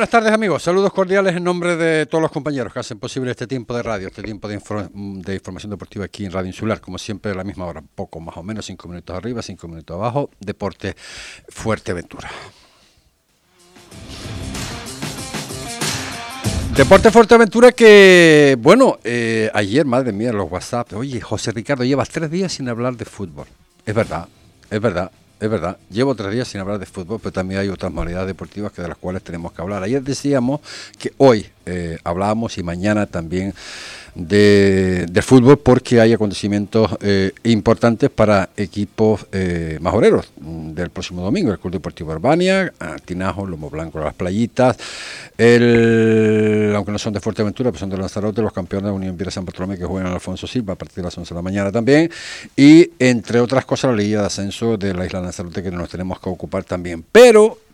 [0.00, 3.46] Buenas tardes amigos, saludos cordiales en nombre de todos los compañeros que hacen posible este
[3.46, 4.54] tiempo de radio, este tiempo de,
[5.34, 8.42] información deportiva aquí en Radio Insular, como siempre a la misma hora, poco más o
[8.42, 10.96] menos, cinco minutos arriba, cinco minutos abajo, Deporte
[11.50, 12.30] Fuerteventura.
[16.74, 22.30] Deporte Fuerteventura que, bueno, eh, ayer, madre mía, los WhatsApp, oye, José Ricardo, llevas tres
[22.30, 23.48] días sin hablar de fútbol.
[23.84, 24.26] Es verdad,
[24.70, 25.10] es verdad.
[25.40, 28.72] Es verdad, llevo tres días sin hablar de fútbol, pero también hay otras modalidades deportivas
[28.72, 29.82] que de las cuales tenemos que hablar.
[29.82, 30.60] Ayer decíamos
[30.98, 33.54] que hoy eh, hablábamos y mañana también
[34.14, 41.52] de, fútbol porque hay acontecimientos eh, importantes para equipos eh, majoreros mm, del próximo domingo.
[41.52, 42.72] El Club Deportivo Urbania,
[43.04, 44.76] Tinajo, Lomo Blanco, Las Playitas,
[45.38, 49.30] el, aunque no son de Fuerteventura, pero son de Lanzarote, los campeones de Unión Vira
[49.30, 51.70] San Bartolomé que juegan en Alfonso Silva a partir de las 11 de la mañana
[51.70, 52.10] también.
[52.56, 56.18] Y entre otras cosas, la Liga de Ascenso de la Isla Lanzarote que nos tenemos
[56.18, 57.04] que ocupar también.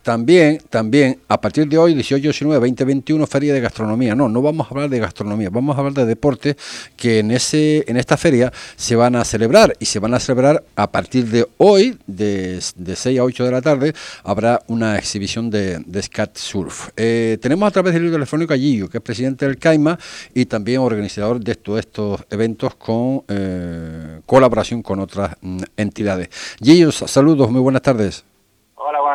[0.07, 4.15] También, también, a partir de hoy, 18, 19, 20, 21, feria de gastronomía.
[4.15, 6.55] No, no vamos a hablar de gastronomía, vamos a hablar de deportes
[6.95, 10.63] que en, ese, en esta feria se van a celebrar y se van a celebrar
[10.77, 15.49] a partir de hoy, de, de 6 a 8 de la tarde, habrá una exhibición
[15.49, 16.87] de, de scat surf.
[16.95, 19.99] Eh, tenemos a través del libro telefónico a Gillo, que es presidente del CAIMA
[20.33, 26.29] y también organizador de estos, estos eventos con eh, colaboración con otras mm, entidades.
[26.63, 28.23] Gillo, saludos, muy buenas tardes.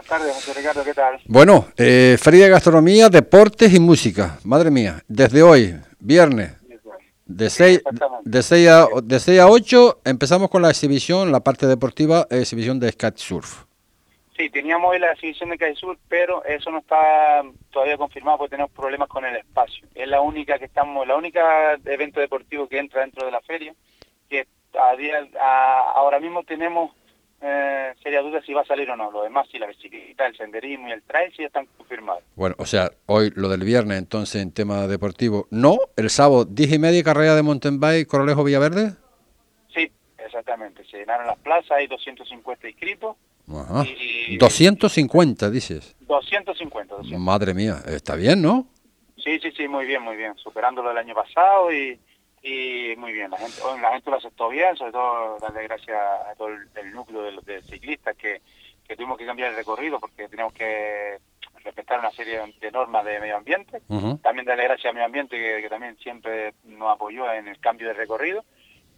[0.02, 1.20] Buenas tardes, José Ricardo, ¿qué tal?
[1.26, 4.36] Bueno, eh, Feria de Gastronomía, Deportes y Música.
[4.42, 6.60] Madre mía, desde hoy, viernes,
[7.24, 7.82] de 6,
[8.24, 12.80] de, 6 a, de 6 a 8 empezamos con la exhibición, la parte deportiva, exhibición
[12.80, 13.62] de surf.
[14.36, 18.72] Sí, teníamos hoy la exhibición de surf, pero eso no está todavía confirmado porque tenemos
[18.72, 19.86] problemas con el espacio.
[19.94, 23.72] Es la única que estamos, la única evento deportivo que entra dentro de la feria,
[24.28, 25.28] que a día,
[25.94, 26.90] ahora mismo tenemos
[27.44, 29.10] eh, sería duda si va a salir o no.
[29.10, 32.22] Lo demás, si la bicicleta, el senderismo y el trail sí están confirmados.
[32.36, 35.78] Bueno, o sea, hoy lo del viernes, entonces, en tema deportivo, ¿no?
[35.96, 38.92] El sábado, 10 y media, carrera de mountain bike, Corolejo Villaverde.
[39.74, 40.84] Sí, exactamente.
[40.84, 43.16] Se llenaron las plazas, hay 250 inscritos.
[43.48, 43.84] Ajá.
[44.38, 45.96] 250, dices.
[46.06, 48.68] 250, Madre mía, está bien, ¿no?
[49.16, 50.36] Sí, sí, sí, muy bien, muy bien.
[50.36, 51.98] Superando lo del año pasado y
[52.42, 56.34] y muy bien, la gente, la gente lo aceptó bien, sobre todo darle gracias a
[56.36, 58.40] todo el, núcleo de, ciclistas que,
[58.86, 61.18] que, tuvimos que cambiar el recorrido porque tenemos que
[61.62, 63.80] respetar una serie de normas de medio ambiente.
[64.22, 67.94] También darle gracias al medio ambiente que, también siempre nos apoyó en el cambio de
[67.94, 68.44] recorrido.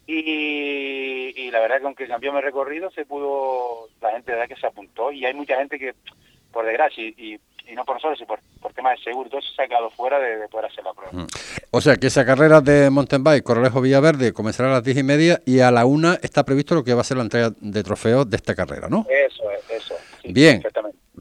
[0.07, 4.55] Y, y la verdad que aunque cambió el recorrido, se pudo, la gente de verdad
[4.55, 5.93] que se apuntó y hay mucha gente que,
[6.51, 7.39] por desgracia, y y
[7.73, 10.19] no por nosotros, sino por, por temas de seguro, todo eso se ha quedado fuera
[10.19, 11.11] de, poder hacer la prueba.
[11.13, 11.27] Mm.
[11.71, 15.03] O sea que esa carrera de mountain bike, Corralejo Villaverde, comenzará a las diez y
[15.03, 17.83] media y a la una está previsto lo que va a ser la entrega de
[17.83, 19.05] trofeos de esta carrera, ¿no?
[19.09, 19.95] Eso es, eso.
[20.23, 20.61] Bien.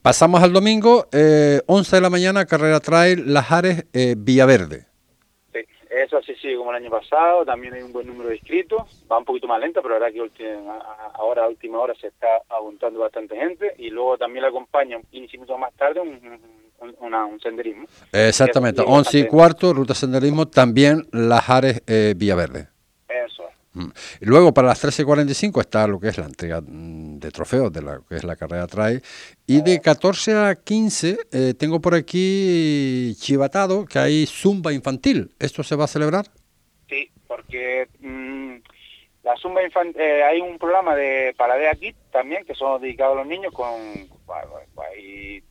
[0.03, 4.87] Pasamos al domingo, eh, 11 de la mañana, carrera trail Lajares eh, Villaverde.
[6.05, 9.19] Eso así sigue como el año pasado, también hay un buen número de inscritos, va
[9.19, 10.59] un poquito más lento, pero la verdad que
[11.15, 15.37] ahora a última hora se está apuntando bastante gente y luego también le acompaña 15
[15.39, 16.39] minutos más tarde un,
[17.01, 17.87] un, senderismo.
[18.13, 22.74] Exactamente, 11 y cuarto, ruta senderismo, también Lajares eh, Villaverde.
[23.75, 23.91] Mm.
[24.21, 28.07] Luego para las 13.45 está lo que es la entrega mm, de trofeos de lo
[28.07, 29.01] que es la carrera trae.
[29.47, 35.35] Y de 14 a 15 eh, tengo por aquí chivatado que hay zumba infantil.
[35.39, 36.27] ¿Esto se va a celebrar?
[36.89, 38.55] Sí, porque mm,
[39.25, 43.19] la zumba infantil, eh, hay un programa de Paladea aquí también que son dedicados a
[43.19, 44.15] los niños con...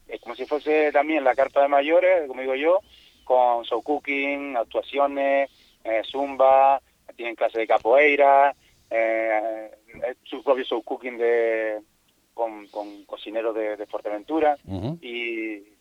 [0.07, 2.79] Es como si fuese también la carta de mayores, como digo yo,
[3.23, 5.49] con show cooking, actuaciones,
[5.83, 6.81] eh, zumba
[7.15, 8.55] tienen clase de capoeira,
[8.89, 9.71] eh,
[10.23, 11.81] su propio show cooking de,
[12.33, 14.57] con, con cocineros de, de Fuerteventura.
[15.01, 15.72] Y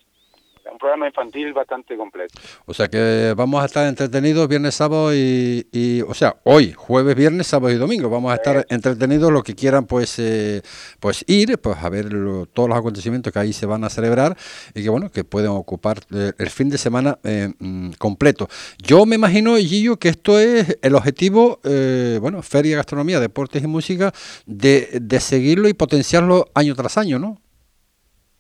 [0.71, 2.39] un programa infantil bastante completo.
[2.67, 7.47] O sea que vamos a estar entretenidos viernes, sábado y, o sea, hoy, jueves, viernes,
[7.47, 10.63] sábado y domingo, vamos a estar entretenidos los que quieran pues eh,
[11.01, 12.09] pues ir, pues a ver
[12.53, 14.37] todos los acontecimientos que ahí se van a celebrar
[14.75, 18.49] y que bueno, que pueden ocupar eh, el fin de semana eh, mm, completo.
[18.79, 21.61] Yo me imagino, Gillo, que esto es el objetivo,
[22.21, 24.13] bueno, Feria Gastronomía, Deportes y Música,
[24.47, 27.41] de, de seguirlo y potenciarlo año tras año, ¿no?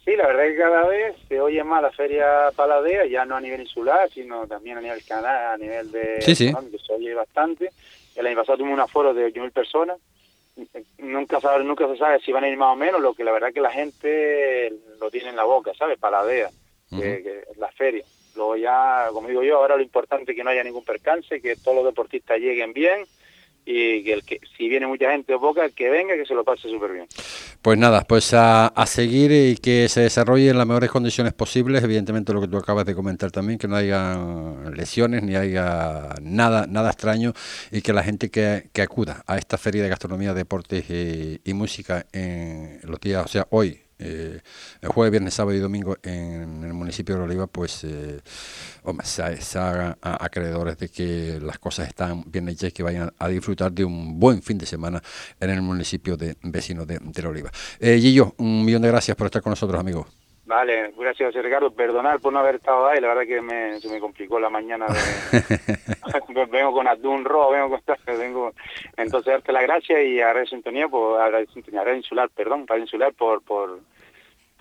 [0.04, 3.36] Sí, la verdad es que cada vez se oye más la Feria Paladea, ya no
[3.36, 6.52] a nivel insular, sino también a nivel canal, a nivel de sí, sí.
[6.52, 7.70] se oye bastante.
[8.16, 9.98] El año pasado tuvimos un aforo de 8.000 personas
[10.98, 13.32] nunca sabe, nunca se sabe si van a ir más o menos, lo que la
[13.32, 15.98] verdad que la gente lo tiene en la boca, ¿sabes?
[15.98, 16.50] Paladea,
[16.90, 18.04] que, la feria.
[18.34, 21.56] Luego ya, como digo yo, ahora lo importante es que no haya ningún percance, que
[21.56, 23.04] todos los deportistas lleguen bien
[23.64, 26.92] y que, si viene mucha gente o poca, que venga, que se lo pase súper
[26.92, 27.06] bien.
[27.60, 31.82] Pues nada, pues a, a, seguir y que se desarrolle en las mejores condiciones posibles,
[31.84, 34.18] evidentemente lo que tú acabas de comentar también, que no haya
[34.74, 37.32] lesiones ni haya nada nada extraño
[37.70, 41.54] y que la gente que, que acuda a esta feria de gastronomía, deportes y, y
[41.54, 44.40] música en los días, o sea, hoy, eh,
[44.80, 48.20] el jueves, viernes, sábado y domingo en el municipio de Oliva, pues eh,
[48.82, 53.28] hombre, se, se, acreedores de que las cosas están bien hechas y que vayan a
[53.28, 55.00] disfrutar de un buen fin de semana
[55.40, 57.50] en el municipio de vecino de, de Oliva.
[57.78, 60.06] Eh, Gillo, un millón de gracias por estar con nosotros, amigos.
[60.44, 61.70] Vale, gracias Ricardo.
[61.70, 64.86] Perdonar por no haber estado ahí, la verdad que me, se me complicó la mañana.
[64.86, 65.58] De...
[66.50, 68.52] vengo con Adun Ro, vengo con vengo
[68.96, 72.28] entonces darte la gracia y a Radio Sintonía, por, a Radio Sintonía, a Radio Insular,
[72.30, 73.80] perdón, Radio Insular por, por,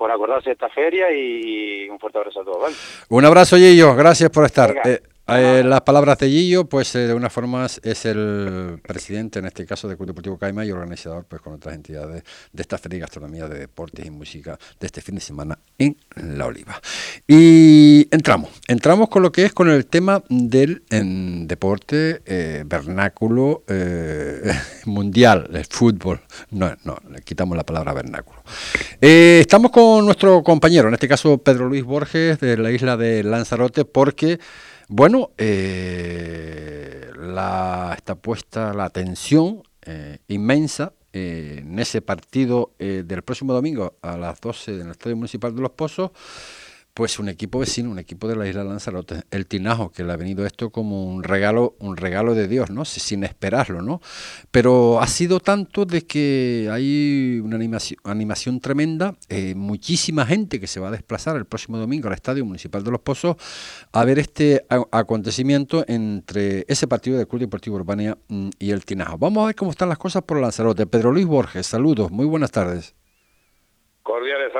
[0.01, 2.59] por acordarse de esta feria y un fuerte abrazo a todos.
[2.59, 2.75] ¿vale?
[3.09, 4.75] Un abrazo, Gillo, gracias por estar.
[4.83, 4.99] Eh,
[5.39, 9.65] eh, las palabras de Gillo, pues eh, de una forma es el presidente, en este
[9.65, 13.01] caso, del Club Deportivo Caima y organizador, pues con otras entidades de esta feria de
[13.01, 16.81] gastronomía, de deportes y música de este fin de semana en La Oliva.
[17.27, 20.83] Y entramos, entramos con lo que es con el tema del
[21.47, 23.63] deporte eh, vernáculo
[24.85, 26.21] mundial, el fútbol.
[26.49, 28.41] No, no, le quitamos la palabra vernáculo.
[28.99, 33.85] Estamos con nuestro compañero, en este caso Pedro Luis Borges, de la isla de Lanzarote,
[33.85, 34.39] porque
[34.93, 43.53] bueno, eh, la, está puesta la atención eh, inmensa eh, en ese partido del próximo
[43.53, 46.11] domingo a las 12 en el Estadio Municipal de Los Pozos
[46.93, 50.17] pues un equipo vecino, un equipo de la isla Lanzarote, el Tinajo, que le ha
[50.17, 52.85] venido esto como un regalo, un regalo de Dios, ¿no?
[52.85, 54.01] Sin esperarlo, ¿no?
[54.51, 60.79] Pero ha sido tanto de que hay una animación, tremenda, eh, muchísima gente que se
[60.79, 63.37] va a desplazar el próximo domingo al Estadio Municipal de Los Pozos
[63.91, 69.17] a ver este acontecimiento entre ese partido del Club Deportivo Urbania mm, y el Tinajo.
[69.17, 70.85] Vamos a ver cómo están las cosas por Lanzarote.
[70.85, 72.95] Pedro Luis Borges, saludos, muy buenas tardes.
[74.03, 74.51] Cordiales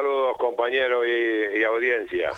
[0.62, 2.30] compañeros y, y, audiencia.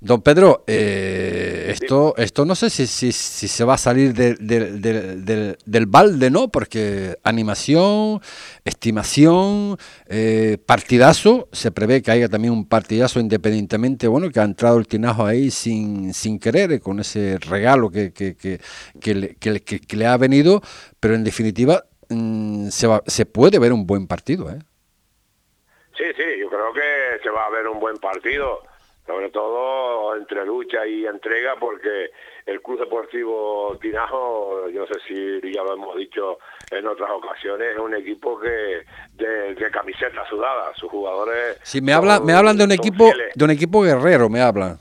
[0.00, 4.34] Don Pedro, eh, esto, esto no sé si, si, si, se va a salir de,
[4.34, 6.48] de, de, del balde, ¿no?
[6.48, 8.20] Porque animación,
[8.64, 9.76] estimación,
[10.08, 14.86] eh, partidazo, se prevé que haya también un partidazo independientemente, bueno, que ha entrado el
[14.86, 18.58] Tinajo ahí sin, sin querer, con ese regalo que, que, que,
[19.00, 20.62] que le, ha venido,
[21.00, 24.58] pero en definitiva mmm, se, va, se puede ver un buen partido, ¿eh?
[25.96, 28.62] Sí, sí, yo creo que se va a ver un buen partido,
[29.06, 32.10] sobre todo entre lucha y entrega, porque
[32.46, 36.38] el Club Deportivo Tinajo, yo no sé si ya lo hemos dicho
[36.70, 41.58] en otras ocasiones, es un equipo que de, de camiseta sudada, sus jugadores.
[41.62, 43.34] Sí, me habla, me hablan de un equipo, fieles.
[43.34, 44.78] de un equipo guerrero, me hablan.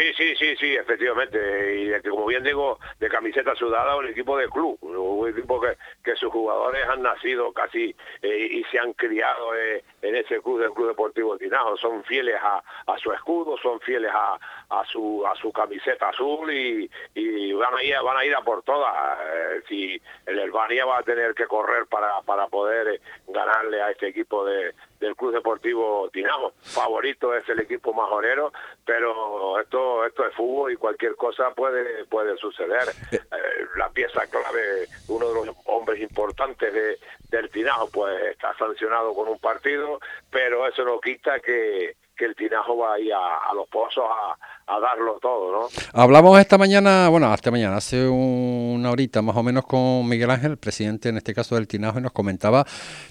[0.00, 1.38] Sí, sí, sí, sí, efectivamente.
[1.76, 5.60] Y de que, como bien digo, de camiseta sudada, un equipo de club, un equipo
[5.60, 10.40] que, que sus jugadores han nacido casi eh, y se han criado eh, en ese
[10.40, 11.76] club del Club Deportivo Tinajo.
[11.76, 14.38] Son fieles a, a su escudo, son fieles a,
[14.70, 18.40] a su a su camiseta azul y, y van a ir van a ir a
[18.40, 18.94] por todas.
[19.20, 24.08] Eh, si el Albania va a tener que correr para para poder ganarle a este
[24.08, 26.52] equipo de del Club Deportivo Tinajo.
[26.62, 28.52] Favorito es el equipo majorero,
[28.84, 32.88] pero esto esto es fútbol y cualquier cosa puede puede suceder.
[33.12, 36.98] Eh, la pieza clave, uno de los hombres importantes de,
[37.30, 42.36] del Tinajo, pues está sancionado con un partido, pero eso no quita que, que el
[42.36, 44.36] Tinajo va ahí a, a los pozos a,
[44.78, 45.68] darlo todo, ¿no?
[45.92, 50.58] Hablamos esta mañana, bueno, hasta mañana, hace una horita más o menos con Miguel Ángel,
[50.58, 52.64] presidente en este caso del Tinajo, y nos comentaba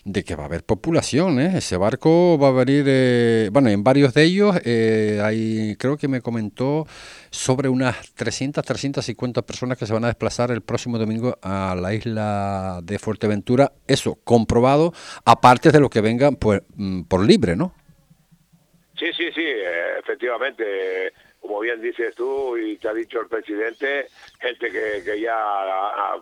[0.06, 1.58] de que va a haber población, ¿eh?
[1.58, 6.08] Ese barco va a venir, eh, bueno, en varios de ellos, eh, hay, creo que
[6.08, 6.86] me comentó
[7.30, 11.94] sobre unas 300, 350 personas que se van a desplazar el próximo domingo a la
[11.94, 14.94] isla de Fuerteventura, eso, comprobado,
[15.26, 16.62] aparte de lo que vengan pues,
[17.10, 17.74] por libre, ¿no?
[19.00, 19.46] Sí, sí, sí,
[19.98, 24.08] efectivamente, como bien dices tú y te ha dicho el presidente,
[24.42, 25.38] gente que, que ya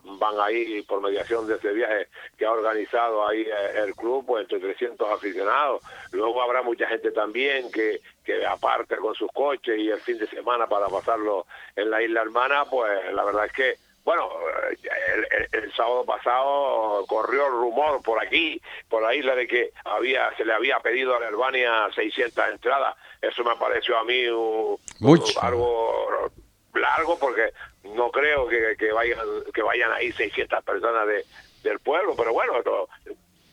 [0.03, 2.07] van ahí por mediación de este viaje
[2.37, 3.47] que ha organizado ahí
[3.83, 5.81] el club, pues entre 300 aficionados.
[6.11, 10.27] Luego habrá mucha gente también que, que aparte con sus coches y el fin de
[10.27, 14.29] semana para pasarlo en la isla hermana, pues la verdad es que bueno,
[14.69, 19.71] el, el, el, sábado pasado corrió el rumor por aquí, por la isla, de que
[19.83, 22.95] había se le había pedido a la Albania 600 entradas.
[23.21, 26.31] Eso me pareció a mí un, un, algo
[26.73, 27.51] largo porque
[27.83, 29.19] no creo que, que, vayan
[29.53, 31.25] que vayan ahí 600 personas de,
[31.63, 32.53] del pueblo, pero bueno,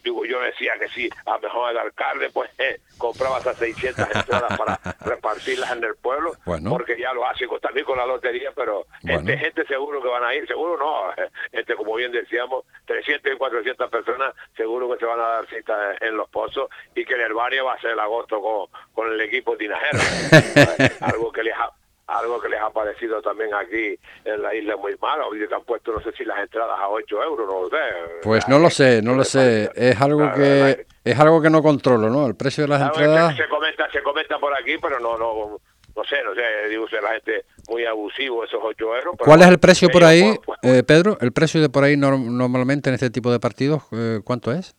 [0.05, 4.07] digo, yo decía que sí, a lo mejor el alcalde pues eh, compraba esas 600
[4.15, 6.33] entradas para repartirlas en el pueblo,
[6.69, 10.35] porque ya lo hace también con la lotería, pero gente, gente seguro que van a
[10.35, 15.21] ir, seguro no, gente como bien decíamos, 300 y 400 personas seguro que se van
[15.21, 18.41] a dar cita en los pozos y que el herbario va a ser el agosto
[18.41, 19.99] con, con el equipo tinajero,
[21.01, 21.71] algo que les ha
[22.07, 25.93] algo que les ha parecido también aquí en la isla muy malo, que han puesto
[25.93, 28.21] no sé si las entradas a 8 euros, no lo sé.
[28.23, 32.09] Pues no lo sé, no lo sé, es algo que es algo que no controlo,
[32.11, 32.27] ¿no?
[32.27, 33.37] El precio de las entradas...
[33.37, 35.61] Se comenta, se comenta por aquí, pero no, no,
[35.97, 39.15] no sé, no sé, digo, la gente muy abusivo esos 8 euros.
[39.19, 41.17] ¿Cuál es el precio por ahí, pues, pues, eh, Pedro?
[41.21, 44.75] ¿El precio de por ahí normalmente en este tipo de partidos, eh, cuánto es?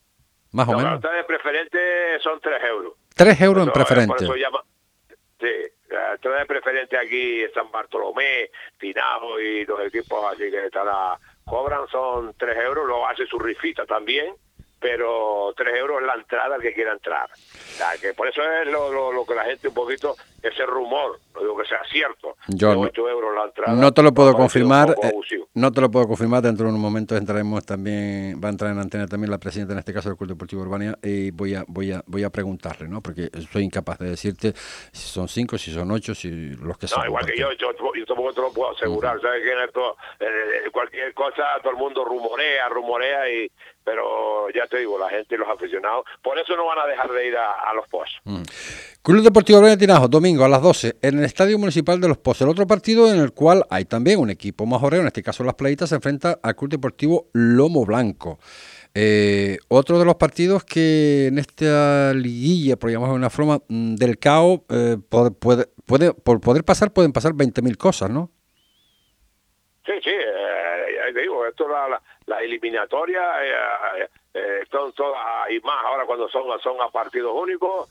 [0.51, 1.01] Más o menos.
[1.01, 1.79] de preferente
[2.21, 2.93] son 3 euros.
[3.15, 4.25] 3 euros en preferente.
[5.39, 5.47] sí,
[6.19, 10.87] trae de preferente aquí San Bartolomé, Tinajo y los equipos así que están
[11.45, 14.33] cobran son 3 euros, lo hace su rifita también,
[14.85, 17.27] pero 3 euros es la entrada al que quiera entrar.
[17.99, 21.57] que por eso es lo, lo, que la gente un poquito ese rumor, no digo
[21.57, 22.83] que sea cierto, Yo no,
[23.75, 25.11] no te lo puedo confirmar, eh,
[25.55, 28.77] no te lo puedo confirmar, dentro de un momento entraremos también, va a entrar en
[28.77, 31.91] antena también la presidenta en este caso del Club Deportivo Urbania y voy a, voy
[31.91, 33.01] a, voy a preguntarle, ¿no?
[33.01, 36.99] Porque soy incapaz de decirte si son cinco, si son ocho, si los que son.
[36.99, 37.73] No, igual que yo, yo,
[38.05, 39.41] tampoco te lo puedo asegurar, ¿sabes?
[39.43, 43.51] Que en esto, eh, cualquier cosa, todo el mundo rumorea, rumorea y
[43.85, 47.11] pero ya te digo, la gente y los aficionados, por eso no van a dejar
[47.11, 48.19] de ir a, los pozos.
[48.23, 48.41] Mm.
[49.03, 52.41] Club Deportivo Urbania Tinajo, domingo a las 12, en el Estadio Municipal de Los Pozos.
[52.41, 55.53] El otro partido en el cual hay también un equipo majorero, en este caso las
[55.53, 58.39] playitas, se enfrenta al Club Deportivo Lomo Blanco.
[58.97, 63.95] Eh, otro de los partidos que en esta liguilla, por llamarlo de una forma, mm,
[63.95, 68.31] del CAO, eh, puede, puede, por poder pasar, pueden pasar 20.000 cosas, ¿no?
[69.85, 72.01] Sí, sí, eh, digo, esto la, la,
[72.41, 73.21] eliminatoria
[74.71, 77.89] son todas, y más ahora cuando son, son a partidos únicos,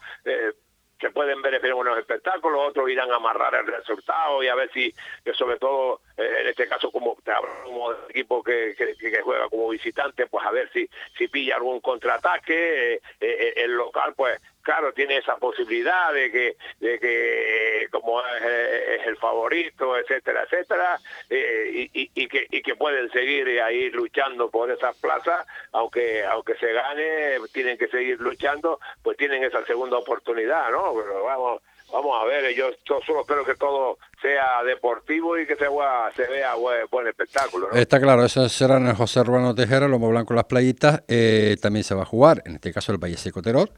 [1.04, 4.70] se pueden ver en buenos espectáculos, otros irán a amarrar el resultado y a ver
[4.72, 4.94] si,
[5.34, 7.16] sobre todo eh, en este caso como
[7.64, 10.88] como equipo que, que, juega como visitante, pues a ver si,
[11.18, 16.56] si pilla algún contraataque, eh, eh, el local pues claro, tiene esa posibilidad de que,
[16.80, 20.98] de que como es, el favorito, etcétera, etcétera,
[21.30, 26.72] eh, y, que, y que pueden seguir ahí luchando por esas plazas, aunque aunque se
[26.72, 30.94] gane, tienen que seguir luchando, pues tienen esa segunda oportunidad, ¿no?
[30.94, 31.62] Pero vamos,
[31.94, 32.70] vamos a ver, yo,
[33.06, 37.70] solo espero que todo sea deportivo y que se, vea buen, espectáculo.
[37.72, 41.84] Está claro, eso será en el José Urbano Tejera, Lomo Blanco Las Playitas, eh, también
[41.84, 43.70] se va a jugar, en este caso el Valle Seco Terror,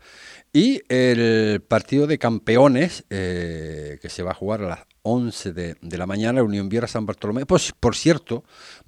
[0.51, 5.77] y el partido de campeones, eh, que se va a jugar a las 11 de,
[5.97, 7.47] la mañana, Unión Viera San Bartolomé.
[7.47, 8.43] Pues, por cierto,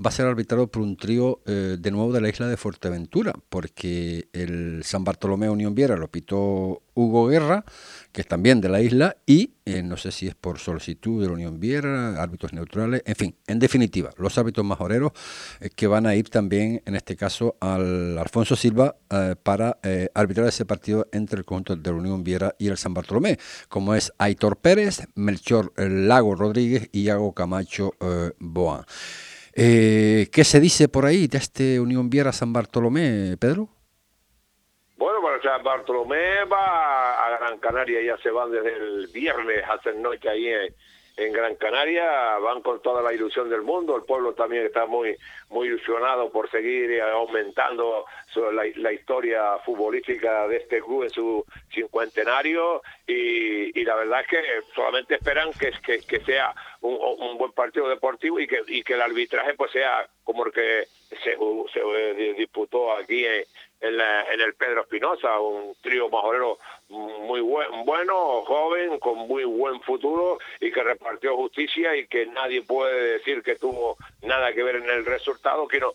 [0.05, 3.33] va a ser arbitrado por un trío eh, de nuevo de la isla de Fuerteventura,
[3.49, 7.65] porque el San Bartolomé Unión Viera lo pitó Hugo Guerra,
[8.11, 11.29] que es también de la isla, y eh, no sé si es por solicitud de
[11.29, 15.13] la Unión Viera, árbitros neutrales, en fin, en definitiva, los árbitros majoreros
[15.61, 19.79] eh, que van a ir también, en este caso, al Alfonso Silva eh, para
[20.15, 23.95] arbitrar ese partido entre el conjunto de la Unión Viera y el San Bartolomé, como
[23.95, 27.93] es Aitor Pérez, Melchor Lago Rodríguez y Iago Camacho
[28.39, 28.87] Boa.
[29.55, 33.78] ¿Qué se dice por ahí de este Unión Viera San Bartolomé, Pedro?
[35.63, 36.45] Bartolomé.
[36.45, 41.57] Va a Gran Canaria, ya se van desde el viernes, hacen noche ahí en, Gran
[41.57, 45.17] Canaria, van con toda la ilusión del mundo, el pueblo también está muy
[45.51, 48.05] muy ilusionado por seguir aumentando
[48.53, 52.83] la, historia futbolística de este club en su cincuentenario.
[53.05, 54.43] Y, la verdad es que
[54.77, 55.73] solamente esperan que,
[56.07, 60.47] que, sea un, buen partido deportivo y que, y que el arbitraje pues sea como
[60.47, 60.85] el que
[61.25, 61.37] se,
[61.73, 63.45] se disputó aquí en,
[63.81, 66.59] en, el Pedro Espinosa, un trío majorero
[66.89, 72.63] muy buen, bueno, joven, con muy buen futuro y que repartió justicia y que nadie
[72.63, 75.93] puede decir que tuvo nada que ver en el resultado, que no,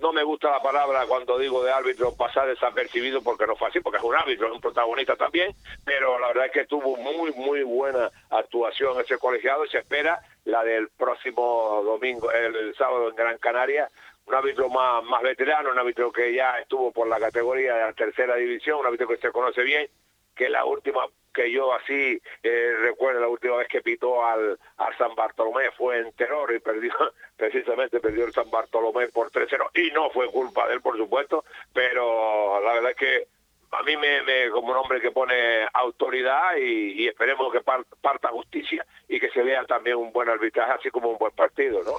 [0.00, 3.80] no me gusta la palabra cuando digo de árbitro pasar desapercibido porque no fue así,
[3.80, 7.32] porque es un árbitro, es un protagonista también, pero la verdad es que tuvo muy,
[7.32, 13.16] muy buena actuación ese colegiado y se espera la del próximo domingo, el sábado en
[13.16, 13.88] Gran Canaria,
[14.26, 17.92] un árbitro más, más veterano, un árbitro que ya estuvo por la categoría de la
[17.92, 19.88] tercera división, un árbitro que se conoce bien,
[20.34, 24.96] que la última que yo así eh, recuerdo, la última vez que pitó al, al
[24.96, 26.92] San Bartolomé fue en terror y perdió,
[27.36, 31.44] precisamente perdió el San Bartolomé por 3-0 y no fue culpa de él, por supuesto,
[31.74, 33.35] pero la verdad es que
[33.72, 35.34] a mí me, como un hombre que pone
[35.72, 40.90] autoridad y, esperemos que parta justicia y que se vea también un buen arbitraje, así
[40.90, 41.92] como un buen partido, ¿no?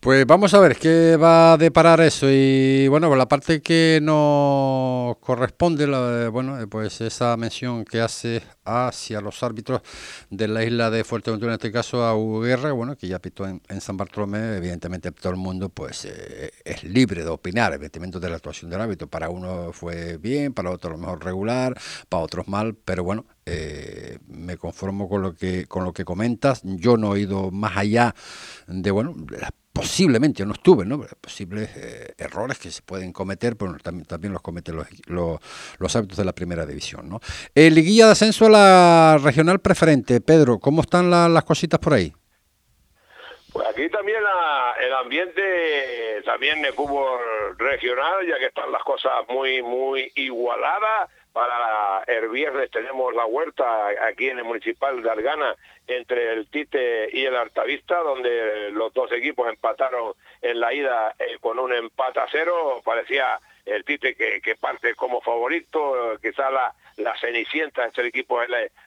[0.00, 5.16] Pues vamos a ver qué va a deparar eso y bueno, la parte que nos
[5.18, 5.86] corresponde,
[6.28, 9.82] bueno, pues esa mención que hace hacia los árbitros
[10.30, 13.46] de la isla de Fuerteventura, en este caso a Hugo Guerra, bueno, que ya pitó
[13.46, 18.28] en, San Bartolomé, evidentemente todo el mundo pues eh, es libre de opinar, evidentemente de
[18.28, 21.78] la actuación del árbitro, para uno fue bien, para otro a lo mejor regular,
[22.08, 26.60] para otros mal, pero bueno, eh, me conformo con lo que con lo que comentas.
[26.64, 28.14] Yo no he ido más allá
[28.66, 29.14] de bueno,
[29.72, 31.00] posiblemente no estuve, ¿no?
[31.20, 34.86] Posibles eh, errores que se pueden cometer, pero también, también los cometen los,
[35.78, 37.20] los, hábitos de la primera división, ¿no?
[37.54, 42.12] Liguilla de ascenso a la regional preferente, Pedro, ¿cómo están las cositas por ahí?
[43.54, 44.20] Pues aquí también
[44.80, 52.04] el ambiente también de fútbol regional, ya que están las cosas muy muy igualadas para
[52.06, 55.54] el viernes tenemos la huerta aquí en el municipal de Argana
[55.86, 61.36] entre el Tite y el Artavista, donde los dos equipos empataron en la ida eh,
[61.40, 62.80] con un empate a cero.
[62.84, 68.40] Parecía el Tite que, parte como favorito, quizá la, la cenicienta entre el equipo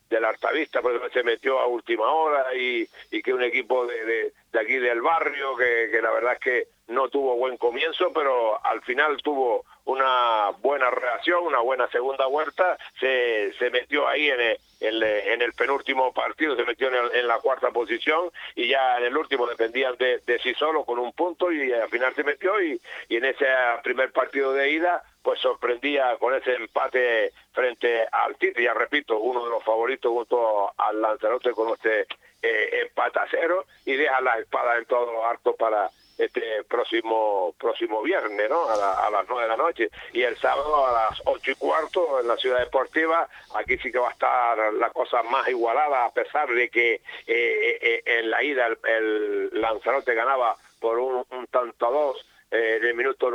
[0.10, 2.88] del Artavista, porque se metió a última hora y,
[3.22, 7.10] que un equipo de, de, aquí del barrio que, que la verdad es que no
[7.10, 13.54] tuvo buen comienzo, pero al final tuvo una buena reacción, una buena segunda vuelta, se,
[13.54, 14.42] se metió ahí en
[14.82, 19.18] el, en, el penúltimo partido, se metió en, la cuarta posición y ya en el
[19.18, 22.80] último dependían de, de sí solo con un punto y al final se metió y,
[23.10, 23.46] y en ese
[23.84, 29.44] primer partido de ida pues sorprendía con ese empate frente al Tite, ya repito, uno
[29.44, 32.08] de los favoritos junto al Lanzarote con este
[32.42, 38.02] eh, empate a cero y deja la espada en todo harto para este próximo próximo
[38.04, 38.70] viernes, ¿no?
[38.70, 39.90] A, las nueve de la noche.
[40.14, 44.00] Y el sábado a las ocho y cuarto en la ciudad deportiva, aquí sí que
[44.00, 48.30] va a estar la cosa más igualada, a pesar de que eh, eh, eh, en
[48.30, 53.30] la ida el, Lanzarote ganaba por un, un tanto a dos en el minuto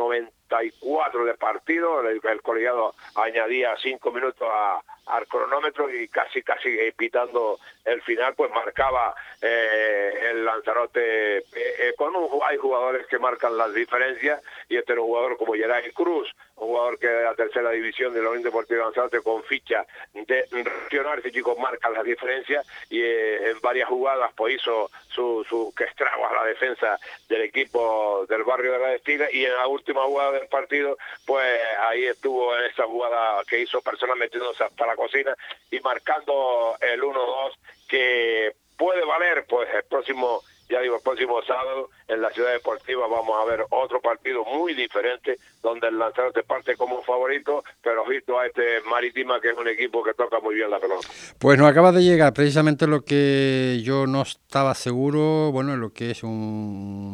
[0.53, 6.77] 94 de partido, el, el colegiado añadía cinco minutos a, al cronómetro y casi casi
[6.97, 13.19] pitando el final pues marcaba eh, el Lanzarote eh, eh, con un, hay jugadores que
[13.19, 17.25] marcan las diferencias y este era un jugador como Geray Cruz un jugador que de
[17.25, 19.85] la tercera división de la Unión Deportiva Lanzarote con ficha
[20.15, 25.75] de regional ese chico marca las diferencias y en varias jugadas pues hizo su, su
[25.77, 29.67] que estrago a la defensa del equipo del barrio de la Destina y en la
[29.67, 35.35] última jugada partido pues ahí estuvo esa jugada que hizo personalmente hasta la cocina
[35.71, 37.53] y marcando el 1-2
[37.89, 43.07] que puede valer pues el próximo ya digo, el próximo sábado en la ciudad deportiva
[43.07, 48.39] vamos a ver otro partido muy diferente donde el Lanzarote parte como favorito, pero visto
[48.39, 51.07] a este Marítima que es un equipo que toca muy bien la pelota.
[51.39, 56.11] Pues nos acaba de llegar precisamente lo que yo no estaba seguro, bueno, lo que
[56.11, 57.12] es un, un,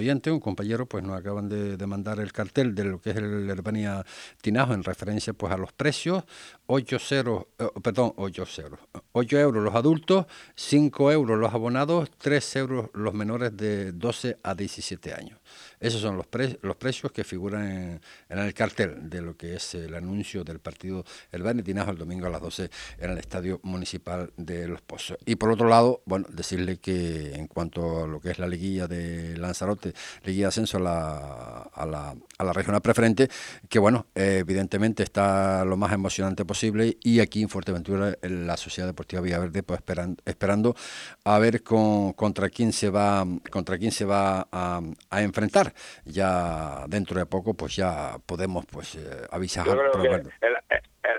[0.00, 3.48] oyente, un compañero, pues nos acaban de, mandar el cartel de lo que es el
[3.48, 4.04] Herbania
[4.40, 6.24] Tinajo en referencia pues a los precios,
[6.66, 8.80] 8 ceros, eh, perdón, 8 ceros,
[9.12, 14.54] 8 euros los adultos, 5 euros los abonados, 3 euros los menores de 12 a
[14.54, 15.38] 17 años.
[15.80, 16.26] Esos son los,
[16.60, 21.06] los precios que figuran en, el cartel de lo que es el anuncio del partido
[21.32, 25.16] El Tinajo el domingo a las 12 en el Estadio Municipal de Los Pozos.
[25.24, 28.86] Y por otro lado, bueno, decirle que en cuanto a lo que es la liguilla
[28.86, 33.30] de Lanzarote, liguilla de ascenso a la, a la, a la regional preferente,
[33.70, 39.22] que bueno, evidentemente está lo más emocionante posible y aquí en Fuerteventura la Sociedad Deportiva
[39.22, 40.76] Villaverde pues esperando, esperando
[41.24, 45.69] a ver con, contra quién se va contra quién se va a enfrentar
[46.04, 49.66] ya dentro de poco pues ya podemos pues eh, avisar.
[49.68, 50.56] el,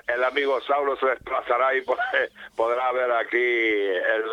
[0.07, 1.81] el, amigo Saulo se desplazará y
[2.55, 4.23] podrá ver aquí el,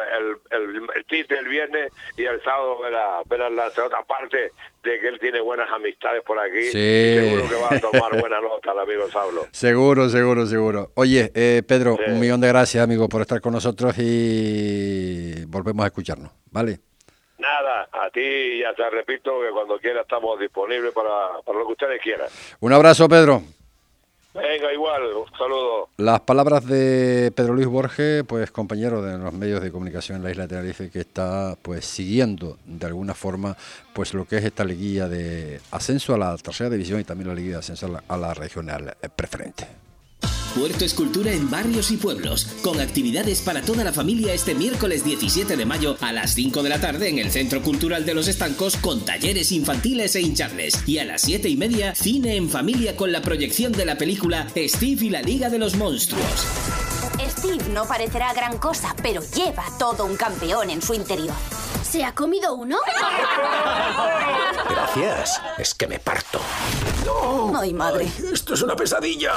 [0.50, 4.52] el, el, el viernes y el sábado verá, verá la otra parte
[4.82, 6.64] de que él tiene buenas amistades por aquí.
[6.64, 9.46] Seguro que va a tomar buena nota el amigo Saulo.
[9.52, 10.92] Seguro, seguro, seguro.
[10.94, 15.88] Oye, eh, Pedro, un millón de gracias, amigo, por estar con nosotros y volvemos a
[15.88, 16.80] escucharnos, ¿vale?
[17.38, 21.72] Nada, a ti ya te repito que cuando quiera estamos disponibles para, para lo que
[21.72, 22.28] ustedes quieran.
[22.60, 23.42] Un abrazo, Pedro.
[24.34, 25.88] Venga, igual, un saludo.
[25.96, 30.30] Las palabras de Pedro Luis Borges, pues compañero de los medios de comunicación en la
[30.30, 33.56] isla de Tenerife, que está pues siguiendo de alguna forma
[33.94, 37.34] pues lo que es esta liguilla de ascenso a la tercera división y también la
[37.34, 39.87] liguilla de ascenso a la regional preferente.
[40.54, 45.56] Puerto Escultura en barrios y pueblos, con actividades para toda la familia este miércoles 17
[45.56, 48.76] de mayo a las 5 de la tarde en el Centro Cultural de los Estancos
[48.76, 50.82] con talleres infantiles e hinchables.
[50.86, 54.48] Y a las 7 y media, cine en familia con la proyección de la película
[54.56, 56.46] Steve y la Liga de los Monstruos.
[57.28, 61.34] Steve no parecerá gran cosa, pero lleva todo un campeón en su interior.
[61.90, 62.76] ¿Se ha comido uno?
[64.68, 65.40] Gracias.
[65.56, 66.40] Es que me parto.
[67.58, 68.06] Ay, madre.
[68.30, 69.32] Esto es una pesadilla.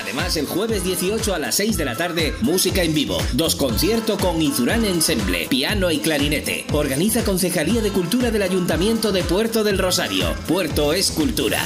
[0.00, 3.18] Además, el jueves 18 a las 6 de la tarde, música en vivo.
[3.32, 6.66] Dos conciertos con Izurán Ensemble, piano y clarinete.
[6.72, 10.34] Organiza Concejalía de Cultura del Ayuntamiento de Puerto del Rosario.
[10.46, 11.64] Puerto es cultura.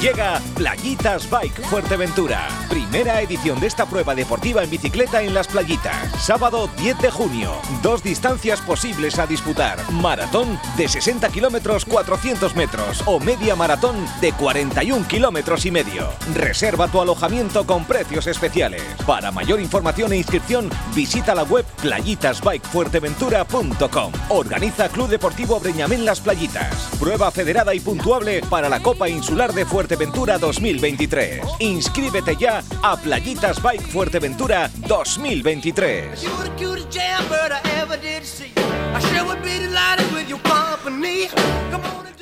[0.00, 2.46] Llega Playitas Bike Fuerteventura.
[2.70, 6.08] Primera edición de esta prueba deportiva en bicicleta en las playitas.
[6.22, 7.54] Sábado 10 de junio.
[7.82, 9.76] Dos distancias posibles a disputar.
[9.90, 16.10] Maratón de 60 kilómetros 400 metros o media maratón de 41 kilómetros y medio.
[16.32, 18.84] Reserva tu alojamiento con precios especiales.
[19.04, 24.12] Para mayor información e inscripción, visita la web playitasbikefuerteventura.com.
[24.28, 26.88] Organiza Club Deportivo Breñamén Las Playitas.
[27.00, 29.87] Prueba federada y puntuable para la Copa Insular de Fuerteventura.
[29.88, 31.40] Fuerteventura 2023.
[31.60, 36.26] Inscríbete ya a Playitas Bike Fuerteventura 2023.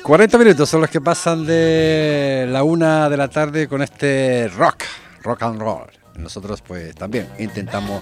[0.01, 4.85] 40 minutos son los que pasan de la una de la tarde con este rock,
[5.23, 5.87] rock and roll.
[6.15, 8.01] Nosotros pues también intentamos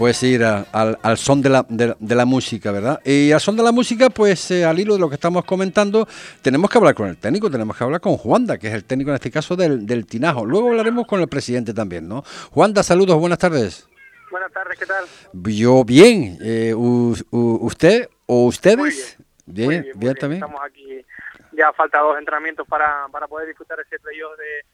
[0.00, 3.02] pues ir al, son de la, de, la, música, ¿verdad?
[3.04, 6.08] Y al son de la música, pues eh, al hilo de lo que estamos comentando,
[6.40, 9.10] tenemos que hablar con el técnico, tenemos que hablar con Juanda, que es el técnico
[9.10, 10.46] en este caso del, del Tinajo.
[10.46, 12.22] Luego hablaremos con el presidente también, ¿no?
[12.50, 13.86] Juanda, saludos, buenas tardes.
[14.30, 15.04] Buenas tardes, ¿qué tal?
[15.34, 16.38] Yo bien.
[16.40, 19.18] Eh, ¿Usted o ustedes?
[19.44, 20.42] bien, bien, también.
[20.42, 21.04] Estamos aquí,
[21.52, 24.64] ya falta dos entrenamientos para, para poder disfrutar ese playoff de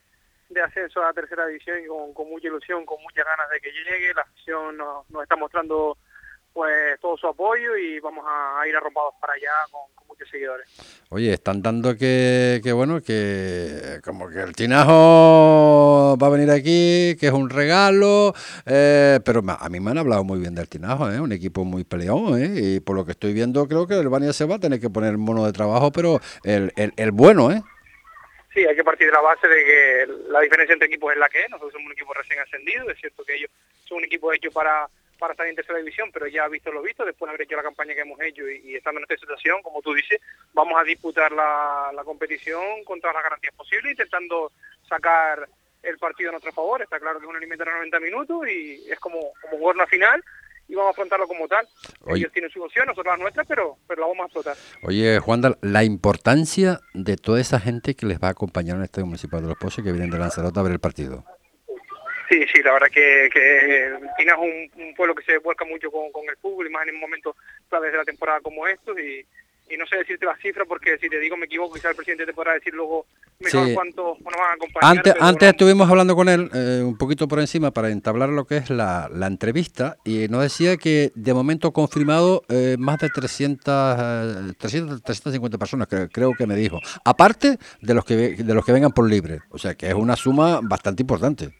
[0.48, 3.70] de ascenso a la tercera división y con, mucha ilusión, con muchas ganas de que
[3.70, 4.14] llegue.
[4.14, 5.96] La afición nos, nos está mostrando
[6.56, 10.66] pues todo su apoyo y vamos a, ir arropados para allá con, muchos seguidores.
[11.11, 17.14] Oye, están dando que, que, bueno, que como que el Tinajo va a venir aquí,
[17.20, 18.32] que es un regalo,
[18.64, 21.20] eh, pero a mí me han hablado muy bien del Tinajo, ¿eh?
[21.20, 22.52] un equipo muy peleón, ¿eh?
[22.54, 24.88] y por lo que estoy viendo creo que el Bania se va a tener que
[24.88, 27.62] poner mono de trabajo, pero el, el, el bueno, ¿eh?
[28.56, 31.28] Sí, hay que partir de la base de que la diferencia entre equipos es la
[31.28, 31.50] que es.
[31.50, 32.88] Nosotros somos un equipo recién ascendido.
[32.90, 33.50] Es cierto que ellos
[33.84, 34.88] son un equipo hecho para,
[35.18, 37.62] para estar en tercera división, pero ya visto lo visto, después de haber hecho la
[37.62, 40.20] campaña que hemos hecho y, estando en esta situación, como tú dices,
[40.54, 44.50] vamos a disputar la, la competición con todas las garantías posibles, intentando
[44.88, 45.46] sacar
[45.82, 46.80] el partido a nuestro favor.
[46.80, 50.24] Está claro que es un alimento de 90 minutos y es como, como jugar final
[50.68, 51.66] y vamos a afrontarlo como tal.
[52.09, 54.57] Ellos tienen su opción, nosotros la nuestra, pero, pero la vamos a explotar.
[54.83, 59.07] Oye, Juan, la importancia de toda esa gente que les va a acompañar en Estadio
[59.07, 61.24] Municipal de Los Pozos que vienen de Lanzarote a ver el partido.
[62.29, 66.11] Sí, sí, la verdad que, que Pina es un, pueblo que se vuelca mucho con,
[66.11, 67.37] con el fútbol y más en un momento
[67.68, 69.24] clave de la temporada como estos y,
[69.68, 72.26] y no sé decirte la cifra porque si te digo me equivoco, quizás el presidente
[72.26, 73.07] te podrá decir luego
[73.40, 74.96] mejor cuánto nos van a acompañar.
[74.96, 78.59] Antes, antes estuvimos hablando con él eh, un poquito por encima para entablar lo que
[78.59, 84.57] es la, la entrevista y nos decía que de momento confirmado eh, más de 300,
[84.57, 88.72] 300 350 personas, creo, creo que me dijo, aparte de los que de los que
[88.72, 91.50] vengan por libre, o sea que es una suma bastante importante.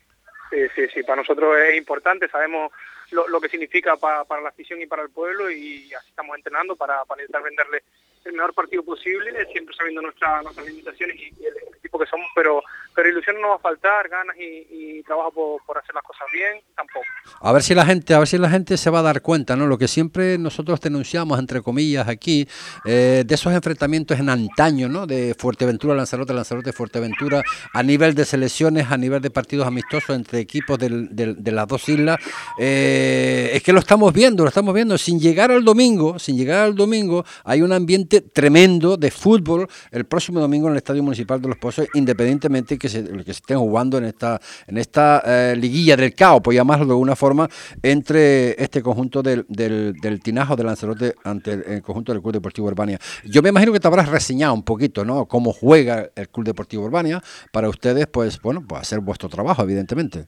[0.51, 2.71] Sí, sí, sí, para nosotros es importante, sabemos
[3.11, 7.05] lo, que significa para la afición y para el pueblo y así estamos entrenando para,
[7.05, 7.83] para intentar venderle
[8.27, 12.63] el mejor partido posible, siempre sabiendo nuestra, nuestras limitaciones y, el, equipo que somos, pero
[12.97, 17.05] pero ilusión no va a faltar, ganas y, trabajo por, hacer las cosas bien, tampoco.
[17.43, 19.55] A ver si la gente, a ver si la gente se va a dar cuenta,
[19.55, 19.67] ¿no?
[19.67, 22.49] Lo que siempre nosotros denunciamos, entre comillas, aquí,
[22.87, 25.07] eh, de esos enfrentamientos en antaño, ¿no?
[25.07, 27.43] De Fuerteventura, Lanzarote, Lanzarote, Fuerteventura,
[27.75, 32.19] a nivel de selecciones, a nivel de partidos amistosos entre equipos de las dos islas,
[32.59, 34.97] eh, es que lo estamos viendo, lo estamos viendo.
[34.97, 40.05] Sin llegar al domingo, sin llegar al domingo, hay un ambiente tremendo de fútbol el
[40.05, 43.59] próximo domingo en el Estadio Municipal de Los Pozos, independientemente que se, que se estén
[43.59, 47.49] jugando en esta, en esta eh, liguilla del caos, por llamarlo de alguna forma,
[47.83, 52.67] entre este conjunto del, del, del Tinajo de Lanzarote ante el, conjunto del Club Deportivo
[52.67, 52.99] Urbania.
[53.25, 55.27] Yo me imagino que te habrás reseñado un poquito, ¿no?
[55.27, 60.27] Cómo juega el Club Deportivo Urbania para ustedes, pues, bueno, pues hacer vuestro trabajo, evidentemente.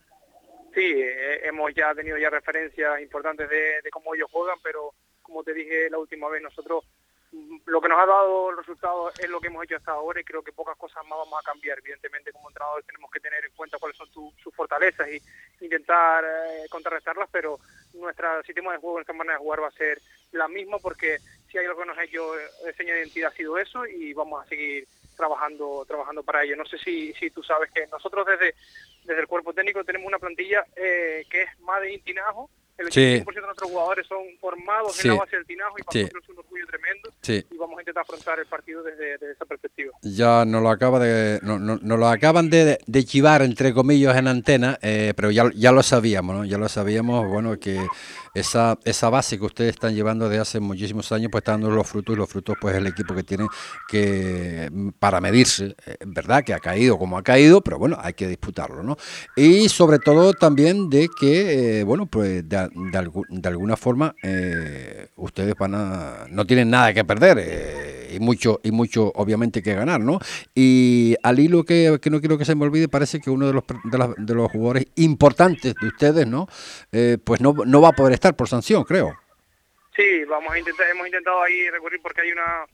[0.75, 5.43] Sí, eh, hemos ya tenido ya referencias importantes de, de cómo ellos juegan, pero como
[5.43, 6.85] te dije la última vez, nosotros
[7.67, 10.25] lo que nos ha dado el resultado es lo que hemos hecho hasta ahora y
[10.25, 11.79] creo que pocas cosas más vamos a cambiar.
[11.79, 16.67] Evidentemente, como entrenadores tenemos que tener en cuenta cuáles son sus fortalezas y intentar eh,
[16.71, 17.59] contrarrestarlas, pero
[17.95, 20.01] nuestra sistema de juego, nuestra manera de jugar va a ser
[20.33, 21.19] la misma porque
[21.51, 24.13] si hay algo que nos ha hecho de seña de identidad ha sido eso y
[24.13, 24.87] vamos a seguir
[25.17, 26.57] trabajando trabajando para ello.
[26.57, 28.55] No sé si, si tú sabes que nosotros desde
[29.09, 32.93] desde el cuerpo técnico tenemos una plantilla eh, que es más de Intinajo, el 85%
[32.93, 33.35] Sí.
[33.41, 35.09] de nuestros jugadores son formados Sí.
[35.09, 35.99] en la base del Tinajo y para Sí.
[36.01, 37.45] nosotros es un orgullo tremendo Sí.
[37.51, 39.93] y vamos a intentar afrontar el partido desde, desde esa perspectiva.
[40.03, 44.17] Ya nos lo acaba de, no- no- nos lo acaban de, de chivar entre comillas
[44.17, 46.45] en antena, eh, pero ya, ya lo sabíamos, ¿no?
[46.45, 47.85] Ya lo sabíamos, bueno, que
[48.35, 51.87] esa, esa base que ustedes están llevando desde hace muchísimos años, pues está dando los
[51.87, 53.47] frutos y los frutos, pues el equipo que tiene
[53.89, 57.97] que mm, para medirse, eh, es verdad que ha caído como ha caído, pero bueno,
[58.01, 58.97] hay que disputarlo, ¿no?
[59.35, 65.09] Y sobre todo también de que, eh, bueno, pues de, de de alguna forma eh,
[65.17, 65.73] ustedes van
[66.35, 67.39] no tienen nada que perder.
[67.41, 70.19] eh, y mucho y mucho obviamente que ganar, ¿no?
[70.55, 73.53] Y al hilo que, que no quiero que se me olvide, parece que uno de
[73.53, 73.65] los
[74.17, 76.49] de los jugadores importantes de ustedes, ¿no?
[76.93, 79.15] Eh, pues no, no va a poder estar por sanción, creo.
[79.97, 82.65] Sí, vamos a intentar, hemos intentado ahí recurrir porque hay una,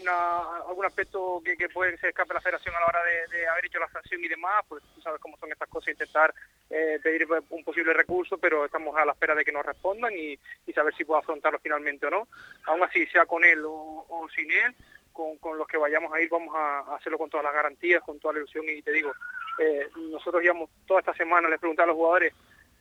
[0.00, 3.66] una algún aspecto que, que puede se escape la federación a la hora de, haber
[3.66, 6.34] hecho la sanción y demás, pues tú sabes cómo son estas cosas, intentar
[6.70, 10.38] eh, pedir un posible recurso, pero estamos a la espera de que nos respondan y,
[10.66, 12.28] y saber si puedo afrontarlo finalmente o no.
[12.66, 14.74] Aún así, sea con él o, sin él,
[15.12, 18.02] con, con los que vayamos a ir vamos a, a hacerlo con todas las garantías,
[18.02, 19.12] con toda la ilusión y te digo,
[19.58, 22.32] eh, nosotros llevamos toda esta semana, les pregunté a los jugadores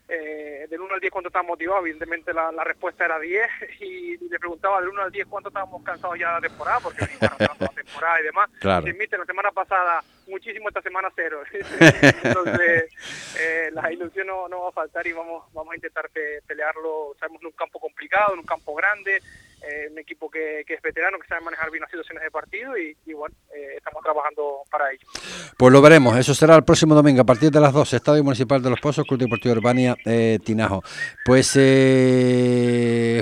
[0.10, 3.48] eh, del 1 al 10 cuánto estaban motivados, evidentemente la, la respuesta era 10
[3.82, 7.06] y le preguntaba del 1 al 10 cuánto estábamos cansados ya de la temporada, porque
[7.06, 8.50] venimos la temporada y demás.
[8.60, 8.88] Claro.
[8.88, 11.42] Y admite, la semana pasada muchísimo, esta semana cero.
[12.24, 12.92] Entonces,
[13.40, 17.16] eh, la ilusión no, no va a faltar y vamos, vamos a intentar pe- pelearlo,
[17.20, 19.22] sabemos, en un campo complicado, en un campo grande,
[19.62, 22.96] eh, un equipo que, es veterano, que sabe manejar bien las situaciones de partido y,
[23.14, 25.08] bueno, eh, estamos trabajando para ello.
[25.58, 28.62] Pues lo veremos, eso será el próximo domingo a partir de las 12, Estadio Municipal
[28.62, 30.84] de Los Pozos, Club Deportivo Urbania eh, Tinajo.
[31.26, 31.54] Pues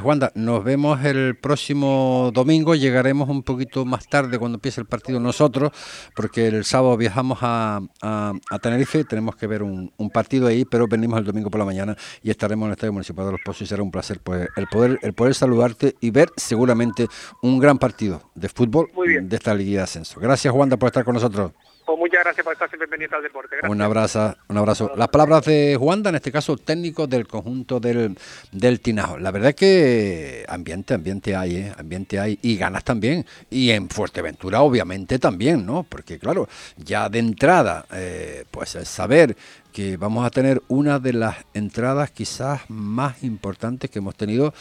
[0.02, 5.19] Juanda, nos vemos el próximo domingo, llegaremos un poquito más tarde cuando empiece el partido
[5.19, 5.71] nosotros,
[6.15, 10.65] porque el sábado viajamos a, a, a Tenerife, tenemos que ver un, un partido ahí,
[10.65, 13.41] pero venimos el domingo por la mañana y estaremos en el Estadio Municipal de Los
[13.41, 17.08] Pozos y será un placer pues, el poder el poder saludarte y ver seguramente
[17.42, 18.90] un gran partido de fútbol
[19.22, 20.20] de esta Liga de Ascenso.
[20.20, 21.52] Gracias Juanda por estar con nosotros.
[21.86, 23.58] Pues muchas gracias por estar siempre pendiente al deporte.
[23.58, 23.72] Gracias.
[23.72, 24.92] Un abrazo, un abrazo.
[24.96, 28.18] Las palabras de Juanda, en este caso técnico del conjunto del,
[28.52, 29.20] del Tinajo.
[29.20, 31.74] La verdad es que ambiente, ambiente hay, ¿eh?
[31.78, 33.24] ambiente hay y ganas también.
[33.52, 35.84] Y en Fuerteventura obviamente también, ¿no?
[35.84, 39.38] Porque claro, ya de entrada, eh, pues el saber
[39.72, 44.54] que vamos a tener una de las entradas quizás más importantes que hemos tenido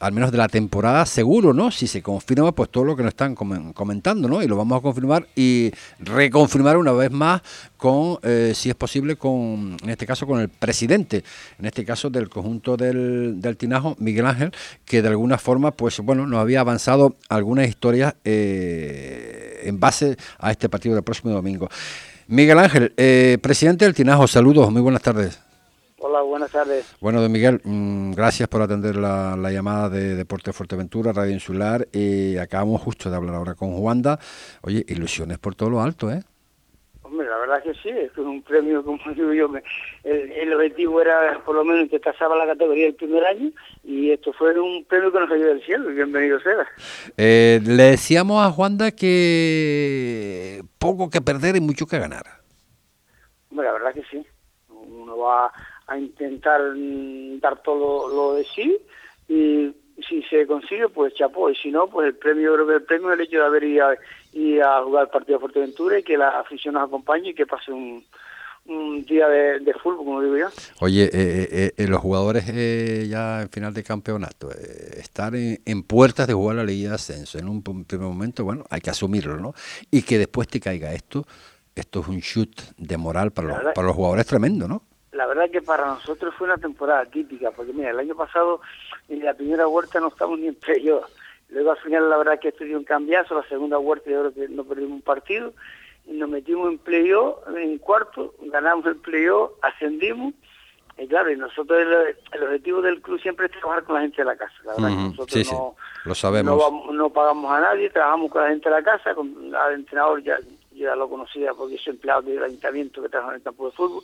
[0.00, 1.70] al menos de la temporada, seguro, ¿no?
[1.70, 4.42] Si se confirma, pues todo lo que nos están comen- comentando, ¿no?
[4.42, 7.42] Y lo vamos a confirmar y reconfirmar una vez más
[7.76, 11.24] con, eh, si es posible, con, en este caso, con el presidente,
[11.58, 14.52] en este caso del conjunto del, del Tinajo, Miguel Ángel,
[14.84, 20.50] que de alguna forma, pues bueno, nos había avanzado algunas historias eh, en base a
[20.50, 21.68] este partido del próximo domingo.
[22.28, 25.45] Miguel Ángel, eh, presidente del Tinajo, saludos, muy buenas tardes.
[25.98, 26.94] Hola, buenas tardes.
[27.00, 31.88] Bueno, don Miguel, mm, gracias por atender la, la llamada de Deporte Fuerteventura, Radio Insular.
[31.90, 34.18] Y acabamos justo de hablar ahora con Juanda.
[34.60, 36.22] Oye, ilusiones por todo lo alto, ¿eh?
[37.00, 39.50] Hombre, la verdad que sí, es que un premio, como digo yo,
[40.04, 43.50] el, el objetivo era por lo menos que pasaba la categoría el primer año
[43.82, 46.66] y esto fue un premio que nos cayó del cielo bienvenido sea.
[47.16, 52.26] Eh, Le decíamos a Juanda que poco que perder y mucho que ganar.
[53.50, 54.26] Hombre, la verdad que sí.
[54.68, 55.50] Uno va
[55.88, 58.76] a intentar mm, dar todo lo de sí
[59.28, 59.72] y
[60.08, 61.48] si se consigue, pues chapó.
[61.50, 63.64] Y si no, pues el premio, creo que el premio es el hecho de haber
[63.64, 63.94] ido a,
[64.32, 67.46] ido a jugar el partido de Fuerteventura y que la afición nos acompañe y que
[67.46, 68.04] pase un,
[68.66, 70.46] un día de, de fútbol, como digo yo.
[70.80, 71.10] Oye, eh,
[71.50, 76.34] eh, eh, los jugadores eh, ya en final de campeonato, estar en, en puertas de
[76.34, 79.54] jugar la Liga de Ascenso, en un pr- primer momento, bueno, hay que asumirlo, ¿no?
[79.90, 81.24] Y que después te caiga esto,
[81.74, 84.82] esto es un shoot de moral para los, para los jugadores tremendo, ¿no?
[85.16, 88.60] La verdad que para nosotros fue una temporada típica, porque mira, el año pasado
[89.08, 91.04] en la primera vuelta no estamos ni en playoff.
[91.48, 94.34] Luego al final la verdad que esto dio un cambiazo, la segunda vuelta yo creo
[94.34, 95.52] que no perdimos un partido,
[96.06, 100.34] y nos metimos en playoff, en cuarto, ganamos el playoff, ascendimos,
[100.98, 104.16] y claro, y nosotros el, el objetivo del club siempre es trabajar con la gente
[104.16, 104.54] de la casa.
[104.64, 106.52] La verdad que nosotros sí, sí, no, lo sabemos.
[106.52, 109.74] no, vamos- no pagamos a nadie, trabajamos con la gente de la casa, con al
[109.74, 110.38] entrenador ya,
[110.76, 114.02] ya lo conocía porque soy empleado del ayuntamiento que trabaja en el campo de fútbol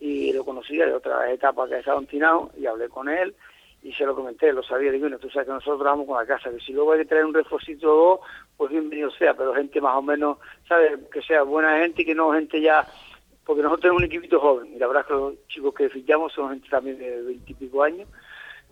[0.00, 3.34] y lo conocía de otra etapa que estaba en Tinao y hablé con él
[3.82, 6.26] y se lo comenté, lo sabía, digo, bueno, tú sabes que nosotros trabajamos con la
[6.26, 8.20] casa, que si luego hay que traer un refuercito o dos,
[8.56, 11.00] pues bienvenido sea, pero gente más o menos, ¿sabes?
[11.12, 12.86] Que sea buena gente y que no gente ya,
[13.44, 16.32] porque nosotros tenemos un equipito joven y la verdad es que los chicos que fichamos
[16.32, 18.08] son gente también de veintipico años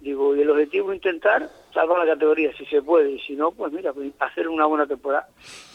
[0.00, 3.52] Digo, y el objetivo es intentar salvar la categoría si se puede, y si no,
[3.52, 5.28] pues mira, pues hacer una buena temporada.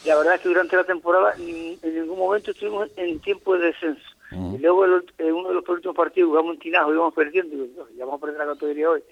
[0.03, 4.09] La verdad es que durante la temporada en ningún momento estuvimos en tiempo de descenso.
[4.31, 7.67] Y luego el, en uno de los últimos partidos jugamos un tinajo, íbamos perdiendo, y
[7.67, 9.03] digo, ya vamos a perder la categoría hoy.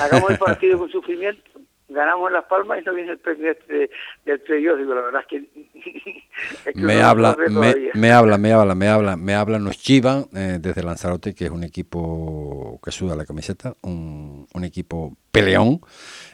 [0.00, 1.42] Hagamos el partido con sufrimiento,
[1.88, 3.90] ganamos en Las Palmas y no viene el premio este
[4.24, 5.36] del digo, la verdad es que...
[6.66, 7.36] es que me no- habla,
[7.94, 11.50] me, habla, me habla, me habla, me habla, nos chivan eh, desde Lanzarote, que es
[11.50, 15.80] un equipo que suda la camiseta, un, un equipo peleón.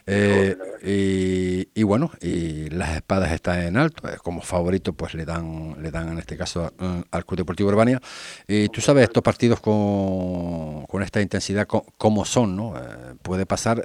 [0.07, 4.09] eh, y, y bueno, y las espadas están en alto.
[4.09, 7.69] eh, Como favorito, pues le dan, le dan en este caso eh, al Club Deportivo
[7.69, 8.01] Urbania.
[8.49, 12.77] Y tú sabes, estos partidos con, con esta intensidad, como son, ¿no?
[12.79, 13.83] Eh, puede pasar.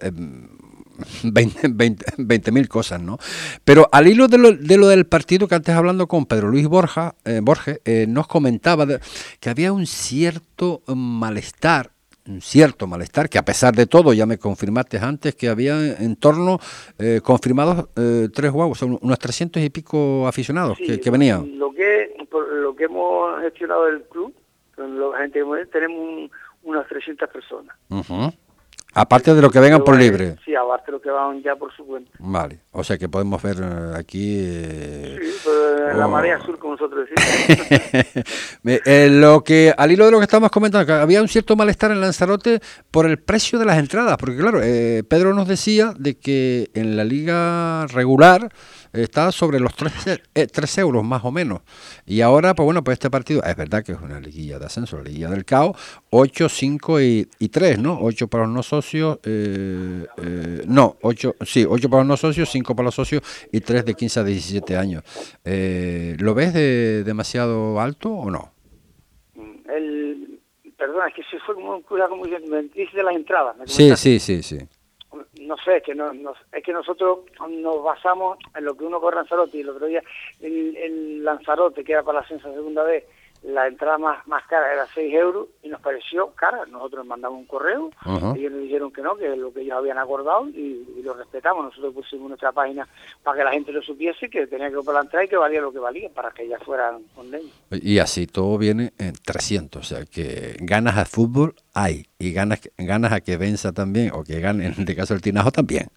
[1.00, 3.18] Eh, 20 20 20.000 cosas, ¿no?
[3.64, 6.68] Pero al hilo de lo, de lo del partido que antes hablando con Pedro Luis
[6.68, 9.00] Borja, eh, Borges, eh, nos comentaba de-
[9.40, 11.92] que había un cierto malestar,
[12.28, 16.16] un cierto malestar, que a pesar de todo, ya me confirmaste antes, que había en
[16.18, 16.60] torno,
[17.00, 21.58] eh, confirmados, eh, tres guavos, son unos 300 y pico aficionados que, Sí, que venían.
[21.58, 24.34] Lo que, por lo que hemos gestionado del club,
[24.78, 25.40] la gente
[25.72, 26.32] tenemos un-
[26.64, 27.76] unas 300 personas.
[28.94, 30.38] Aparte de lo que vengan por libre.
[30.44, 32.10] Sí, aparte de lo que van ya por su cuenta.
[32.18, 34.38] Vale, o sea que podemos ver eh, aquí...
[34.44, 35.50] eh, Sí,
[35.96, 36.10] la Oh.
[36.10, 38.26] marea azul, como nosotros decimos.
[38.66, 41.92] Eh, lo que al hilo de lo que estamos comentando, que había un cierto malestar
[41.92, 42.60] en Lanzarote
[42.92, 46.98] por el precio de las entradas, porque claro, eh, Pedro nos decía de que en
[46.98, 48.52] la liga regular
[48.94, 51.62] está sobre los 3, euros más o menos.
[52.06, 54.98] Y ahora, pues bueno, pues este partido, es verdad que es una liguilla de ascenso,
[54.98, 55.78] la liguilla del caos,
[56.10, 58.00] 8, 5 y, y 3, ¿no?
[58.02, 62.50] 8 para los no socios, eh, eh, no, 8, sí, 8 para los no socios,
[62.50, 63.22] 5 para los socios
[63.52, 65.04] y 3 de 15 a 17 años.
[65.44, 68.52] Eh, ¿Lo ves de- demasiado alto o no?
[69.76, 70.40] el,
[70.78, 73.56] perdona, es que se fue como un cura, como me dice de las entradas.
[73.58, 74.58] me Sí, sí, sí, sí.
[75.48, 76.12] No sé, es que, no,
[76.52, 80.04] es que nosotros nos basamos en lo que uno corre Lanzarote y el otro día
[80.42, 83.06] el, el Lanzarote, que era para la ascenso segunda vez,
[83.44, 86.66] la entrada más, más cara era 6 euros y nos pareció cara.
[86.66, 88.34] Nosotros mandamos un correo, Ajá.
[88.36, 91.14] ellos nos dijeron que no, que es lo que ellos habían acordado y, y lo
[91.14, 91.66] respetamos.
[91.66, 92.88] Nosotros pusimos nuestra página
[93.24, 95.62] para que la gente lo supiese, que tenía que comprar la entrada y que valía
[95.62, 97.52] lo que valía, para que ellas fueran condenas.
[97.72, 102.60] Y así todo viene en 300, o sea que ganas al fútbol hay y ganas
[102.78, 105.88] ganas a que venza también o que gane en este caso el Tinajo también,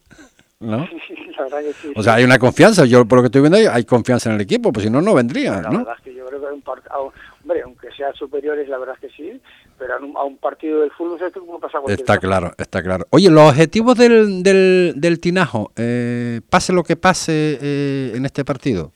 [0.61, 0.87] ¿no?
[1.37, 1.93] la verdad que sí.
[1.97, 4.43] O sea, hay una confianza, yo por lo que estoy viendo hay confianza en el
[4.43, 5.79] equipo, pues si no, no vendría, La ¿no?
[5.79, 9.11] verdad es que yo creo que un un- hombre, aunque sean superiores, la verdad es
[9.11, 9.41] que sí,
[9.79, 12.21] pero a un, a un partido del fútbol esto como pasa cualquier Está cosa.
[12.29, 13.07] claro, está claro.
[13.11, 18.45] Oye, los objetivos del, del, del Tinajo, eh, pase lo que pase eh, en este
[18.45, 18.93] partido,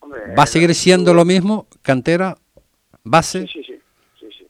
[0.00, 1.66] Hombre, ¿va a seguir siendo lo mismo?
[1.82, 2.36] ¿Cantera?
[3.04, 3.42] ¿Base?
[3.42, 3.78] Sí, sí, sí,
[4.20, 4.46] sí, sí.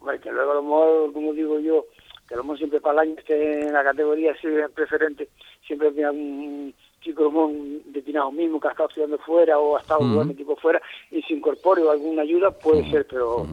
[0.00, 1.84] Hombre, que luego a lo mejor, como digo yo,
[2.28, 4.36] que a lo mejor siempre para el año esté en la categoría
[4.74, 5.28] preferente,
[5.66, 7.50] siempre hay un chico
[7.86, 11.22] de Tinajo mismo que ha estado estudiando fuera o ha estado jugando equipo fuera y
[11.22, 13.46] se incorpore o alguna ayuda, puede ser, pero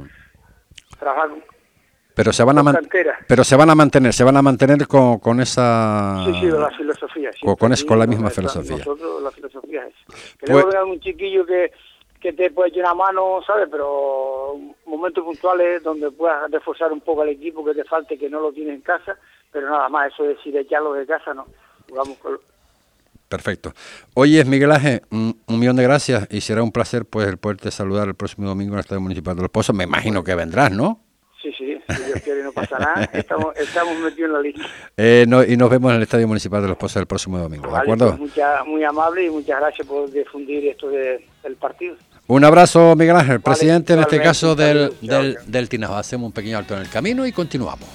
[0.99, 1.43] trabajar con-
[2.15, 2.89] Pero se van a con man-
[3.27, 6.69] pero se van a mantener, se van a mantener con, con esa Sí, sí, la
[6.71, 7.29] filosofía.
[7.29, 8.77] con, siempre con es- con la misma filosofía.
[8.77, 9.93] Nosotros la filosofía es.
[10.39, 11.71] Que Pues- luego un chiquillo que,
[12.25, 13.67] que te puede echar una mano, ¿sabes?
[13.69, 14.57] Pero
[14.87, 18.51] momentos puntuales donde puedas reforzar un poco al equipo que te falte, que no lo
[18.51, 19.15] tienes en casa,
[19.51, 21.45] pero nada más, eso de decir echarlo de casa, no.
[21.95, 22.39] Vamos con...
[23.29, 23.73] Perfecto.
[24.15, 27.69] Oye, Miguel Ángel, un, un millón de gracias y será un placer pues el poderte
[27.69, 29.75] saludar el próximo domingo en el Estadio Municipal de Los Pozos.
[29.75, 31.01] Me imagino que vendrás, ¿no?
[31.41, 34.63] Sí, sí, si Dios quiere no pasa nada, estamos, estamos metidos en la lista.
[34.97, 37.67] Eh, no- y nos vemos en el Estadio Municipal de Los Pozos el próximo domingo,
[37.67, 38.07] ¿de Vale, acuerdo?
[38.09, 41.95] pues mucha- muy amable y muchas gracias por difundir esto de- del partido.
[42.27, 45.95] Un abrazo, Miguel Ángel, presidente en este caso del, del, del Tinajo.
[45.95, 47.87] Hacemos un pequeño alto en el camino y continuamos.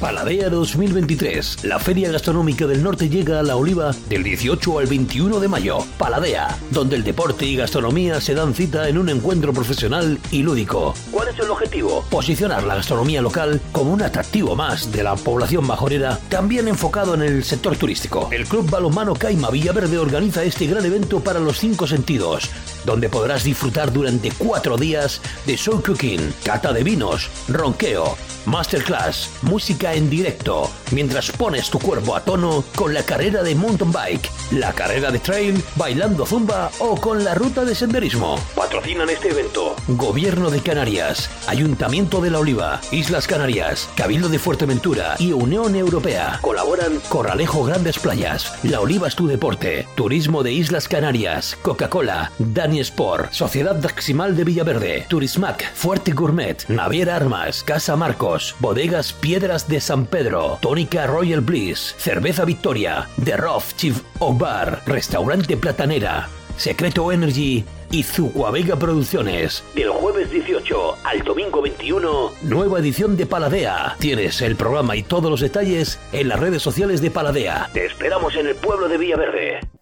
[0.00, 1.64] Paladea 2023.
[1.64, 5.78] La Feria Gastronómica del Norte llega a La Oliva del 18 al 21 de mayo.
[5.98, 10.94] Paladea, donde el deporte y gastronomía se dan cita en un encuentro profesional y lúdico.
[11.10, 12.04] ¿Cuál es el objetivo?
[12.10, 17.22] Posicionar la gastronomía local como un atractivo más de la población majorera, también enfocado en
[17.22, 18.28] el sector turístico.
[18.30, 22.48] El Club Balonmano Caima Villaverde organiza este gran evento para los cinco sentidos,
[22.84, 29.87] donde podrás disfrutar durante cuatro días de soul cooking, cata de vinos, ronqueo, masterclass, música
[29.94, 34.72] en directo, mientras pones tu cuerpo a tono con la carrera de mountain bike, la
[34.72, 38.38] carrera de trail, bailando zumba o con la ruta de senderismo.
[38.54, 39.74] Patrocinan este evento.
[39.88, 46.38] Gobierno de Canarias, Ayuntamiento de la Oliva, Islas Canarias, Cabildo de Fuerteventura y Unión Europea.
[46.40, 52.80] Colaboran Corralejo Grandes Playas, La Oliva es tu deporte, Turismo de Islas Canarias, Coca-Cola, Dani
[52.80, 59.77] Sport, Sociedad Daximal de Villaverde, Turismac, Fuerte Gourmet, Naviera Armas, Casa Marcos, Bodegas Piedras de
[59.80, 67.12] San Pedro, Tónica Royal Bliss, Cerveza Victoria, The Rough Chief of Bar, Restaurante Platanera, Secreto
[67.12, 69.62] Energy y Zucuavega Producciones.
[69.74, 73.96] Del jueves 18 al domingo 21, nueva edición de Paladea.
[73.98, 77.70] Tienes el programa y todos los detalles en las redes sociales de Paladea.
[77.72, 79.77] Te esperamos en el pueblo de Villaverde.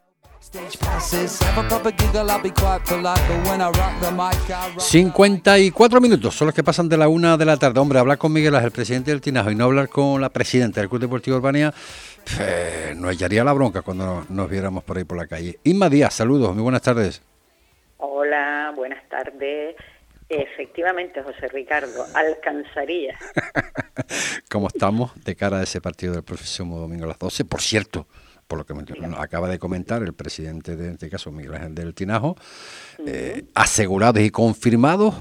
[4.79, 7.81] 54 minutos son los que pasan de la una de la tarde.
[7.81, 10.89] Hombre, hablar con Miguel el presidente del Tinajo y no hablar con la presidenta del
[10.89, 11.73] Club Deportivo Urbania
[12.41, 15.59] eh, nos echaría la bronca cuando nos viéramos por ahí por la calle.
[15.65, 17.23] Inma Díaz, saludos, muy buenas tardes.
[17.99, 19.77] Hola, buenas tardes.
[20.29, 23.17] Efectivamente, José Ricardo, alcanzaría.
[24.51, 27.45] ¿Cómo estamos de cara a ese partido del próximo domingo a las 12?
[27.45, 28.07] Por cierto,
[28.47, 28.85] por lo que me,
[29.17, 32.37] acaba de comentar el presidente de este caso, Miguel Ángel del Tinajo,
[33.07, 35.15] eh, asegurados y confirmados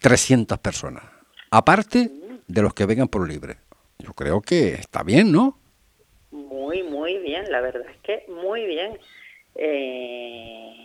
[0.00, 1.04] 300 personas,
[1.50, 2.10] aparte
[2.46, 3.56] de los que vengan por libre.
[3.98, 5.58] Yo creo que está bien, ¿no?
[6.30, 8.98] Muy, muy bien, la verdad es que muy bien.
[9.56, 10.77] Eh,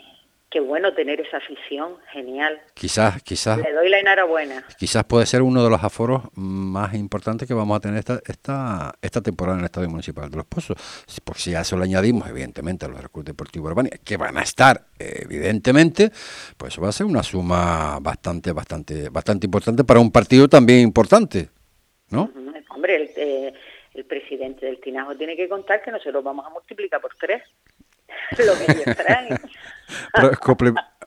[0.54, 2.62] qué bueno tener esa afición, genial.
[2.76, 3.58] Quizás, quizás.
[3.58, 4.64] Le doy la enhorabuena.
[4.78, 8.94] Quizás puede ser uno de los aforos más importantes que vamos a tener esta, esta,
[9.02, 10.78] esta temporada en el Estadio Municipal de Los Pozos.
[11.26, 14.44] Por si a eso le añadimos, evidentemente, a los recursos deportivos urbanos, que van a
[14.44, 16.12] estar, evidentemente,
[16.56, 20.82] pues eso va a ser una suma bastante, bastante, bastante importante para un partido también
[20.82, 21.50] importante,
[22.12, 22.32] ¿no?
[22.70, 23.54] Hombre, el, eh,
[23.96, 27.42] el presidente del Tinajo tiene que contar que nosotros vamos a multiplicar por tres
[28.38, 29.40] lo que ellos traen.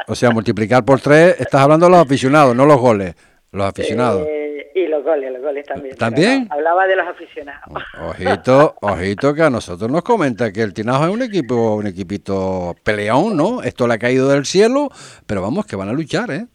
[0.08, 3.14] o sea, multiplicar por tres, estás hablando de los aficionados, no los goles,
[3.52, 4.26] los aficionados.
[4.28, 5.96] Eh, y los goles, los goles también.
[5.96, 6.48] ¿También?
[6.50, 7.82] hablaba de los aficionados.
[7.98, 12.76] Ojito, ojito que a nosotros nos comenta que el Tinajo es un equipo, un equipito
[12.82, 13.62] peleón, ¿no?
[13.62, 14.90] Esto le ha caído del cielo,
[15.26, 16.46] pero vamos, que van a luchar, ¿eh?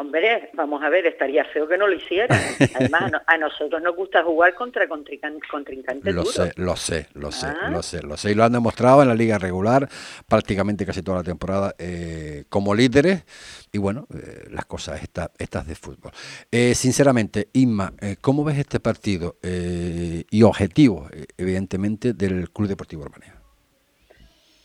[0.00, 2.30] Hombre, vamos a ver, estaría feo que no lo hicieran.
[2.74, 7.68] Además, a nosotros nos gusta jugar contra contrincantes Lo sé, lo sé, lo sé, ah.
[7.70, 8.30] lo sé, lo sé.
[8.30, 9.86] Y lo han demostrado en la liga regular
[10.26, 13.24] prácticamente casi toda la temporada eh, como líderes.
[13.72, 16.12] Y bueno, eh, las cosas estas, estas de fútbol.
[16.50, 17.92] Eh, sinceramente, Inma,
[18.22, 23.34] ¿cómo ves este partido y objetivos, evidentemente, del Club Deportivo Urbania?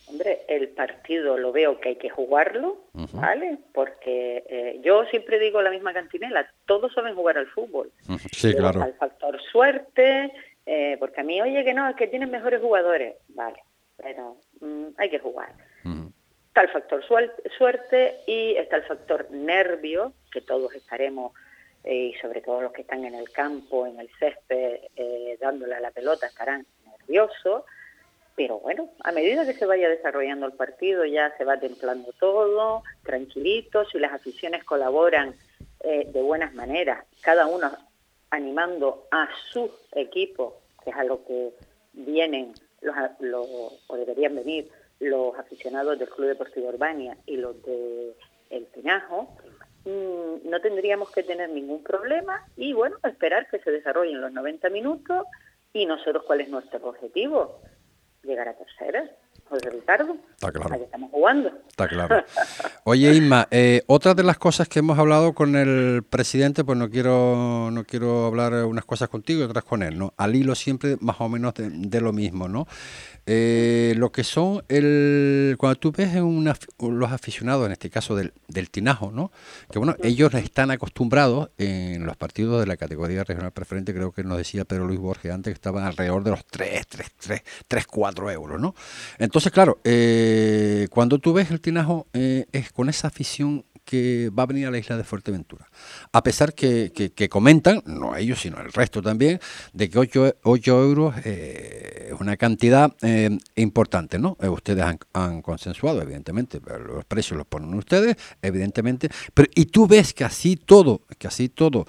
[0.06, 2.78] Hombre, el partido lo veo que hay que jugarlo,
[3.12, 3.58] ¿vale?
[3.72, 7.90] Porque eh, yo siempre digo la misma cantinela, todos saben jugar al fútbol.
[8.32, 8.82] Sí, claro.
[8.82, 10.32] Al factor suerte,
[10.66, 13.62] eh, porque a mí, oye, que no, es que tienen mejores jugadores, vale,
[13.96, 15.52] pero mm, hay que jugar.
[16.48, 21.32] Está el factor suerte y está el factor nervio, que todos estaremos,
[21.84, 24.80] eh, y sobre todo los que están en el campo, en el césped,
[25.38, 27.64] dándole a la pelota, estarán nerviosos
[28.36, 32.82] pero bueno, a medida que se vaya desarrollando el partido ya se va templando todo,
[33.02, 35.34] tranquilito, si las aficiones colaboran
[35.80, 37.70] eh, de buenas maneras, cada uno
[38.30, 41.54] animando a su equipo, que es a lo que
[41.94, 42.94] vienen los,
[43.86, 44.70] o deberían venir
[45.00, 48.14] los aficionados del Club Deportivo Urbania y los de
[48.50, 49.34] El Pinajo,
[49.86, 54.68] mm, no tendríamos que tener ningún problema y bueno, esperar que se desarrollen los 90
[54.68, 55.26] minutos
[55.72, 57.60] y nosotros cuál es nuestro objetivo,
[58.26, 59.10] llegar a tercera.
[59.48, 60.16] José Ricardo.
[60.34, 60.74] Está claro.
[60.74, 61.50] estamos jugando.
[61.68, 62.24] Está claro.
[62.84, 66.90] Oye, Isma, eh, otra de las cosas que hemos hablado con el presidente, pues no
[66.90, 70.14] quiero no quiero hablar unas cosas contigo y otras con él, ¿no?
[70.16, 72.66] Al hilo siempre más o menos de lo mismo, ¿no?
[73.28, 78.70] Eh, lo que son el cuando tú ves los aficionados en este caso del, del
[78.70, 79.32] tinajo no
[79.68, 84.22] que bueno ellos están acostumbrados en los partidos de la categoría regional preferente creo que
[84.22, 87.86] nos decía Pedro Luis Borges antes que estaban alrededor de los 3 3 3 3
[87.88, 88.76] 4 euros no
[89.18, 94.42] entonces claro eh, cuando tú ves el tinajo eh, es con esa afición que va
[94.42, 95.66] a venir a la isla de Fuerteventura.
[96.12, 96.90] A pesar que,
[97.30, 99.38] comentan, no ellos, sino el resto también,
[99.72, 104.36] de que 8, 8 euros eh, es una cantidad eh, importante, ¿no?
[104.42, 110.12] Eh, ustedes han, consensuado, evidentemente, los precios los ponen ustedes, evidentemente, pero y tú ves
[110.12, 111.86] que así todo, que así todo,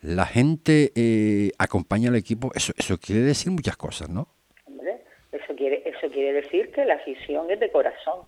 [0.00, 4.28] la gente acompaña al equipo, eso, eso quiere decir muchas cosas, ¿no?
[4.64, 8.20] Hombre, eso quiere, eso quiere decir que la afición es de corazón.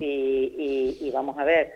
[0.00, 1.72] y, y vamos a ver,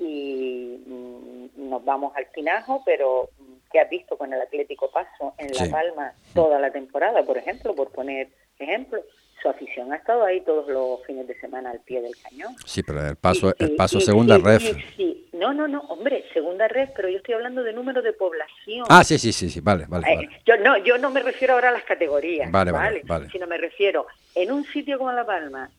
[0.00, 5.34] y mm, nos vamos al Pinajo, pero mm, ¿qué has visto con el Atlético Paso
[5.38, 9.00] en La Palma toda la temporada, por ejemplo, por poner ejemplo?
[9.42, 12.54] Su afición ha estado ahí todos los fines de semana al pie del cañón.
[12.66, 14.60] Sí, pero el paso, el paso segunda red.
[15.40, 18.84] No, no, no, hombre, segunda red, pero yo estoy hablando de número de población.
[18.90, 21.70] Ah, sí, sí, sí, sí, vale, vale, eh, Yo no, yo no me refiero ahora
[21.70, 25.70] a las categorías, vale, vale, vale, sino me refiero en un sitio como La Palma,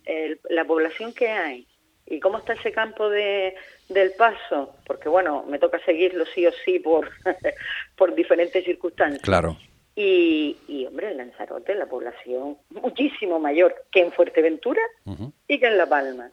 [0.49, 1.67] la población que hay
[2.07, 3.53] y cómo está ese campo de,
[3.87, 7.11] del paso, porque bueno, me toca seguirlo sí o sí por,
[7.95, 9.21] por diferentes circunstancias.
[9.21, 9.57] Claro.
[9.95, 14.81] Y, y, hombre, en Lanzarote la población muchísimo mayor que en Fuerteventura
[15.47, 16.31] y que en La Palma.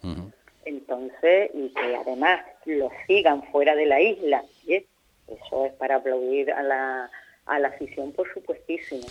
[0.68, 6.62] Entonces, y que además lo sigan fuera de la isla, eso es para aplaudir a
[6.62, 7.10] la,
[7.46, 9.06] a la afición, por supuestísimo.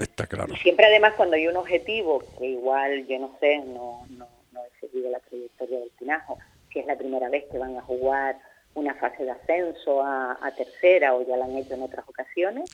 [0.00, 0.52] Está claro.
[0.52, 4.60] Y siempre además cuando hay un objetivo, que igual yo no sé, no, no, no
[4.64, 6.38] he seguido la trayectoria del Tinajo,
[6.72, 8.36] si es la primera vez que van a jugar
[8.74, 12.68] una fase de ascenso a, a tercera o ya la han hecho en otras ocasiones,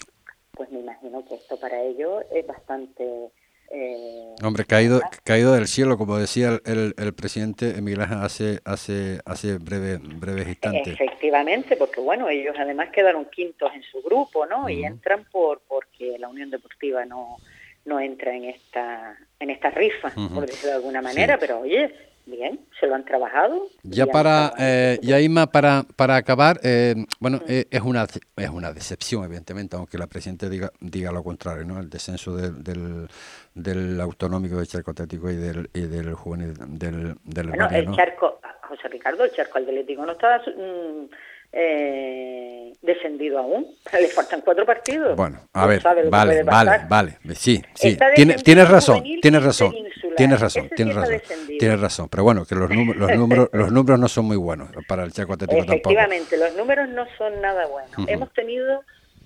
[0.52, 3.30] pues me imagino que esto para ellos es bastante
[3.70, 9.20] eh, Hombre, caído, caído del cielo, como decía el, el, presidente Miguel Ángel hace, hace,
[9.24, 10.94] hace breve, breves instantes.
[10.94, 14.68] Efectivamente, porque bueno, ellos además quedaron quintos en su grupo, ¿no?
[14.68, 17.36] Y entran por porque la Unión Deportiva no,
[17.84, 21.92] no entra en esta, en esta rifa, por decirlo de alguna manera, pero oye,
[22.30, 23.68] Bien, se lo han trabajado.
[23.82, 28.06] Ya para, eh, ya Ima, para, para acabar, eh, bueno, eh, es una
[28.36, 31.80] es una decepción, evidentemente, aunque la Presidenta diga, diga lo contrario, ¿no?
[31.80, 33.08] El descenso del, del,
[33.54, 38.40] del autonómico del charco atlético y del, y del juvenil del, del bueno, el charco,
[38.68, 41.08] José Ricardo, el charco atlético no está mm,
[41.52, 43.66] eh, descendido aún.
[43.98, 45.16] Le faltan cuatro partidos.
[45.16, 47.18] Bueno, a ver, vale, vale, vale.
[47.34, 47.96] Sí, sí.
[48.44, 49.74] tienes razón, tienes razón.
[50.18, 51.20] Tienes razón, tienes razón.
[51.58, 52.08] Tienes razón.
[52.10, 55.12] Pero bueno, que los, números, los, números, los números no son muy buenos para el
[55.12, 57.92] Chaco Atlético Efectivamente, los números no son nada buenos.
[58.08, 58.82] Hemos tenido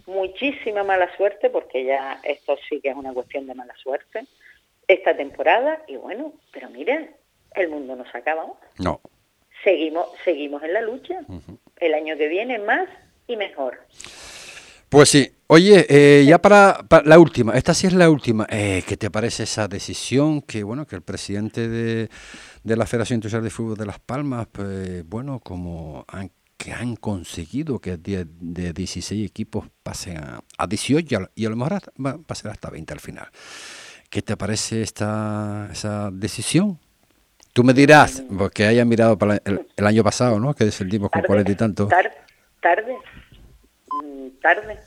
[0.07, 4.27] muchísima mala suerte, porque ya esto sí que es una cuestión de mala suerte,
[4.87, 5.83] esta temporada.
[5.89, 7.11] Y bueno, pero miren,
[7.55, 8.47] el mundo no se acaba.
[8.79, 9.01] No.
[9.65, 11.21] Seguimos, seguimos en la lucha
[11.79, 12.89] el año que viene más
[13.27, 13.81] y mejor.
[14.93, 15.33] Pues sí.
[15.47, 18.47] Oye, eh, ya para, la última, esta sí es la última.
[18.51, 22.11] Eh, ¿Qué te parece esa decisión que, bueno, que el presidente de,
[22.63, 26.97] de la Federación Internacional de Fútbol de Las Palmas, pues, bueno, como han, que han
[26.97, 32.19] conseguido que de, de 16 equipos pasen a, a 18 y a, lo mejor va
[32.29, 33.29] a ser hasta 20 al final?
[34.11, 36.79] ¿Qué te parece esta esa decisión?
[37.55, 40.53] Tú me dirás, porque hayan mirado para el, año pasado, ¿no?
[40.53, 41.89] Que descendimos con cuarenta y tanto.
[41.89, 43.12] tarde, mm,
[44.43, 44.79] tarde.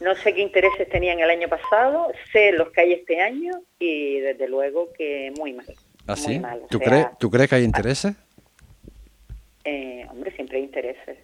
[0.00, 4.20] No sé qué intereses tenían el año pasado, sé los que hay este año y
[4.20, 5.66] desde luego que muy mal.
[6.06, 6.40] ¿Ah, sí?
[6.68, 8.14] ¿Tú, crees, ¿Tú crees que hay intereses?
[9.64, 11.18] Eh, hombre, siempre hay intereses.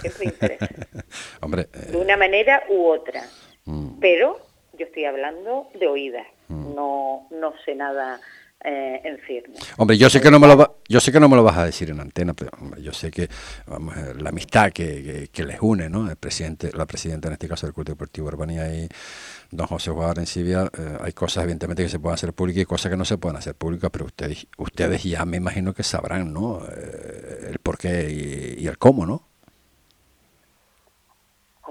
[0.00, 0.68] Siempre hay intereses.
[1.40, 3.22] hombre, De una manera u otra.
[3.64, 3.98] Mm.
[4.00, 4.38] Pero
[4.74, 6.26] yo estoy hablando de oídas.
[6.48, 6.74] Mm.
[6.74, 8.20] No, no sé nada
[8.62, 9.54] eh, en firme.
[9.78, 11.64] Hombre, yo sé que no me lo yo sé que no me lo vas a
[11.64, 13.26] decir en antena, pero yo sé que
[13.66, 16.10] vamos, eh, la amistad que, que, les une, ¿no?
[16.10, 18.86] El presidente, la presidenta en este caso del Club Deportivo Urbanía y
[19.50, 22.90] don José Juan Arencibia, eh, hay cosas evidentemente que se pueden hacer públicas y cosas
[22.90, 26.60] que no se pueden hacer públicas, pero ustedes ustedes ya me imagino que sabrán, ¿no?
[26.66, 29.29] el por qué y, y el cómo, ¿no?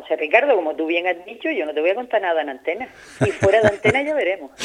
[0.02, 2.50] José Ricardo, como tú bien has dicho, yo no te voy a contar nada en
[2.50, 2.88] antena.
[3.22, 4.52] Y fuera de antena ya veremos.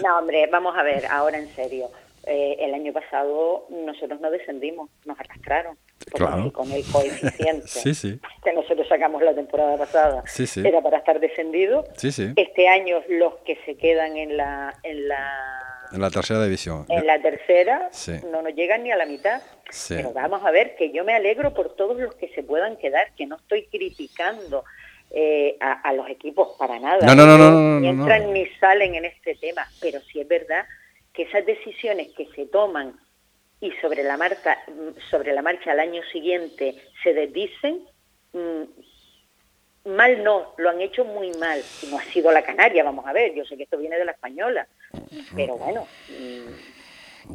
[0.02, 1.90] no, hombre, vamos a ver, ahora en serio.
[2.32, 5.76] Eh, el año pasado nosotros no descendimos, nos arrastraron.
[6.12, 6.52] Claro.
[6.52, 10.22] Con el coeficiente que nosotros sacamos la temporada pasada
[10.64, 11.82] era para estar descendido.
[12.00, 16.86] Este año los que se quedan en la, en la en la tercera división.
[16.88, 17.90] En la tercera
[18.30, 19.42] no nos llegan ni a la mitad.
[19.88, 23.12] Pero vamos a ver que yo me alegro por todos los que se puedan quedar,
[23.16, 24.64] que no estoy criticando
[25.10, 27.04] eh, a, los equipos para nada.
[27.04, 29.66] No, no, no, no, Ni entran ni salen en este tema.
[29.80, 30.64] Pero sí es verdad
[31.12, 32.98] que esas decisiones que se toman
[33.60, 34.58] y sobre la marcha,
[35.10, 37.80] sobre la marcha al año siguiente se desdicen,
[38.32, 41.62] mm, mal no, lo han hecho muy mal.
[41.82, 44.04] Y no ha sido la Canaria, vamos a ver, yo sé que esto viene de
[44.04, 44.66] la española,
[45.34, 45.86] pero bueno.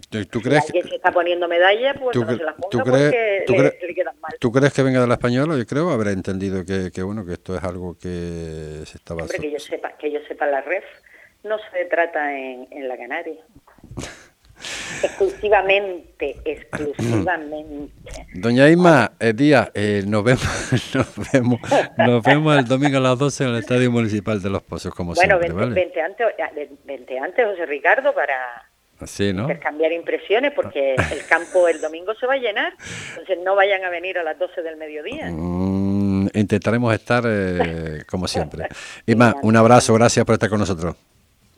[0.09, 4.19] ¿Tú, crees que se está poniendo medallas, pues no se las ponga porque le, quedan
[4.19, 4.33] mal.
[4.39, 5.55] ¿Tú crees que venga de la española?
[5.57, 9.21] Yo creo habrá entendido que, que, bueno que esto es algo que se estaba...
[9.21, 10.83] Hombre, que yo sepa, que yo sepa la ref
[11.45, 13.41] no se trata en, en la Canaria.
[15.05, 17.91] Exclusivamente, exclusivamente.
[18.33, 20.43] Doña Isma, eh, Díaz, eh, nos, vemos,
[20.95, 21.59] nos, vemos,
[21.97, 25.13] nos vemos el domingo a las 12 en el Estadio Municipal de Los Pozos, como
[25.13, 25.53] bueno, siempre.
[25.53, 26.27] Bueno, 20, antes,
[26.85, 28.65] 20 antes, José Ricardo, para
[28.99, 29.43] Así, ¿no?
[29.43, 32.73] intercambiar impresiones, porque el campo el domingo se va a llenar,
[33.09, 35.29] entonces no vayan a venir a las 12 del mediodía.
[35.29, 38.67] Mm, intentaremos estar eh, como siempre.
[39.05, 40.95] Isma, un abrazo, gracias por estar con nosotros.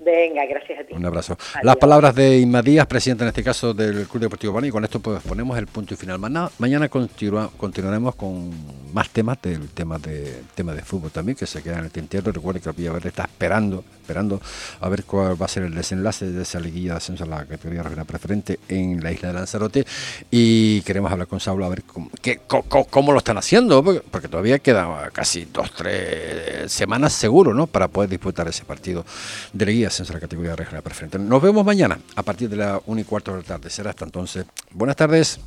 [0.07, 0.93] Venga, gracias a ti.
[0.93, 1.37] Un abrazo.
[1.63, 4.85] Las palabras de Inma Díaz, presidente en este caso del Club Deportivo Bani, y con
[4.85, 6.17] esto pues ponemos el punto y final.
[6.17, 8.53] Mañana, mañana continuaremos con
[8.93, 12.31] más temas del tema de tema de fútbol también, que se queda en el tintero.
[12.31, 14.39] Recuerde que el Verde está esperando, esperando
[14.79, 17.45] a ver cuál va a ser el desenlace de esa liguilla de ascenso a la
[17.45, 19.85] categoría regional preferente en la isla de Lanzarote.
[20.31, 24.59] Y queremos hablar con Saulo a ver cómo, qué, cómo, lo están haciendo, porque, todavía
[24.59, 27.67] quedan casi dos, tres semanas seguro, ¿no?
[27.67, 29.05] Para poder disputar ese partido
[29.51, 31.17] de liguilla ascenso a la categoría regional preferente.
[31.17, 33.69] Nos vemos mañana a partir de la 1 y cuarto de la tarde.
[33.69, 34.45] Será hasta entonces.
[34.71, 35.39] Buenas tardes.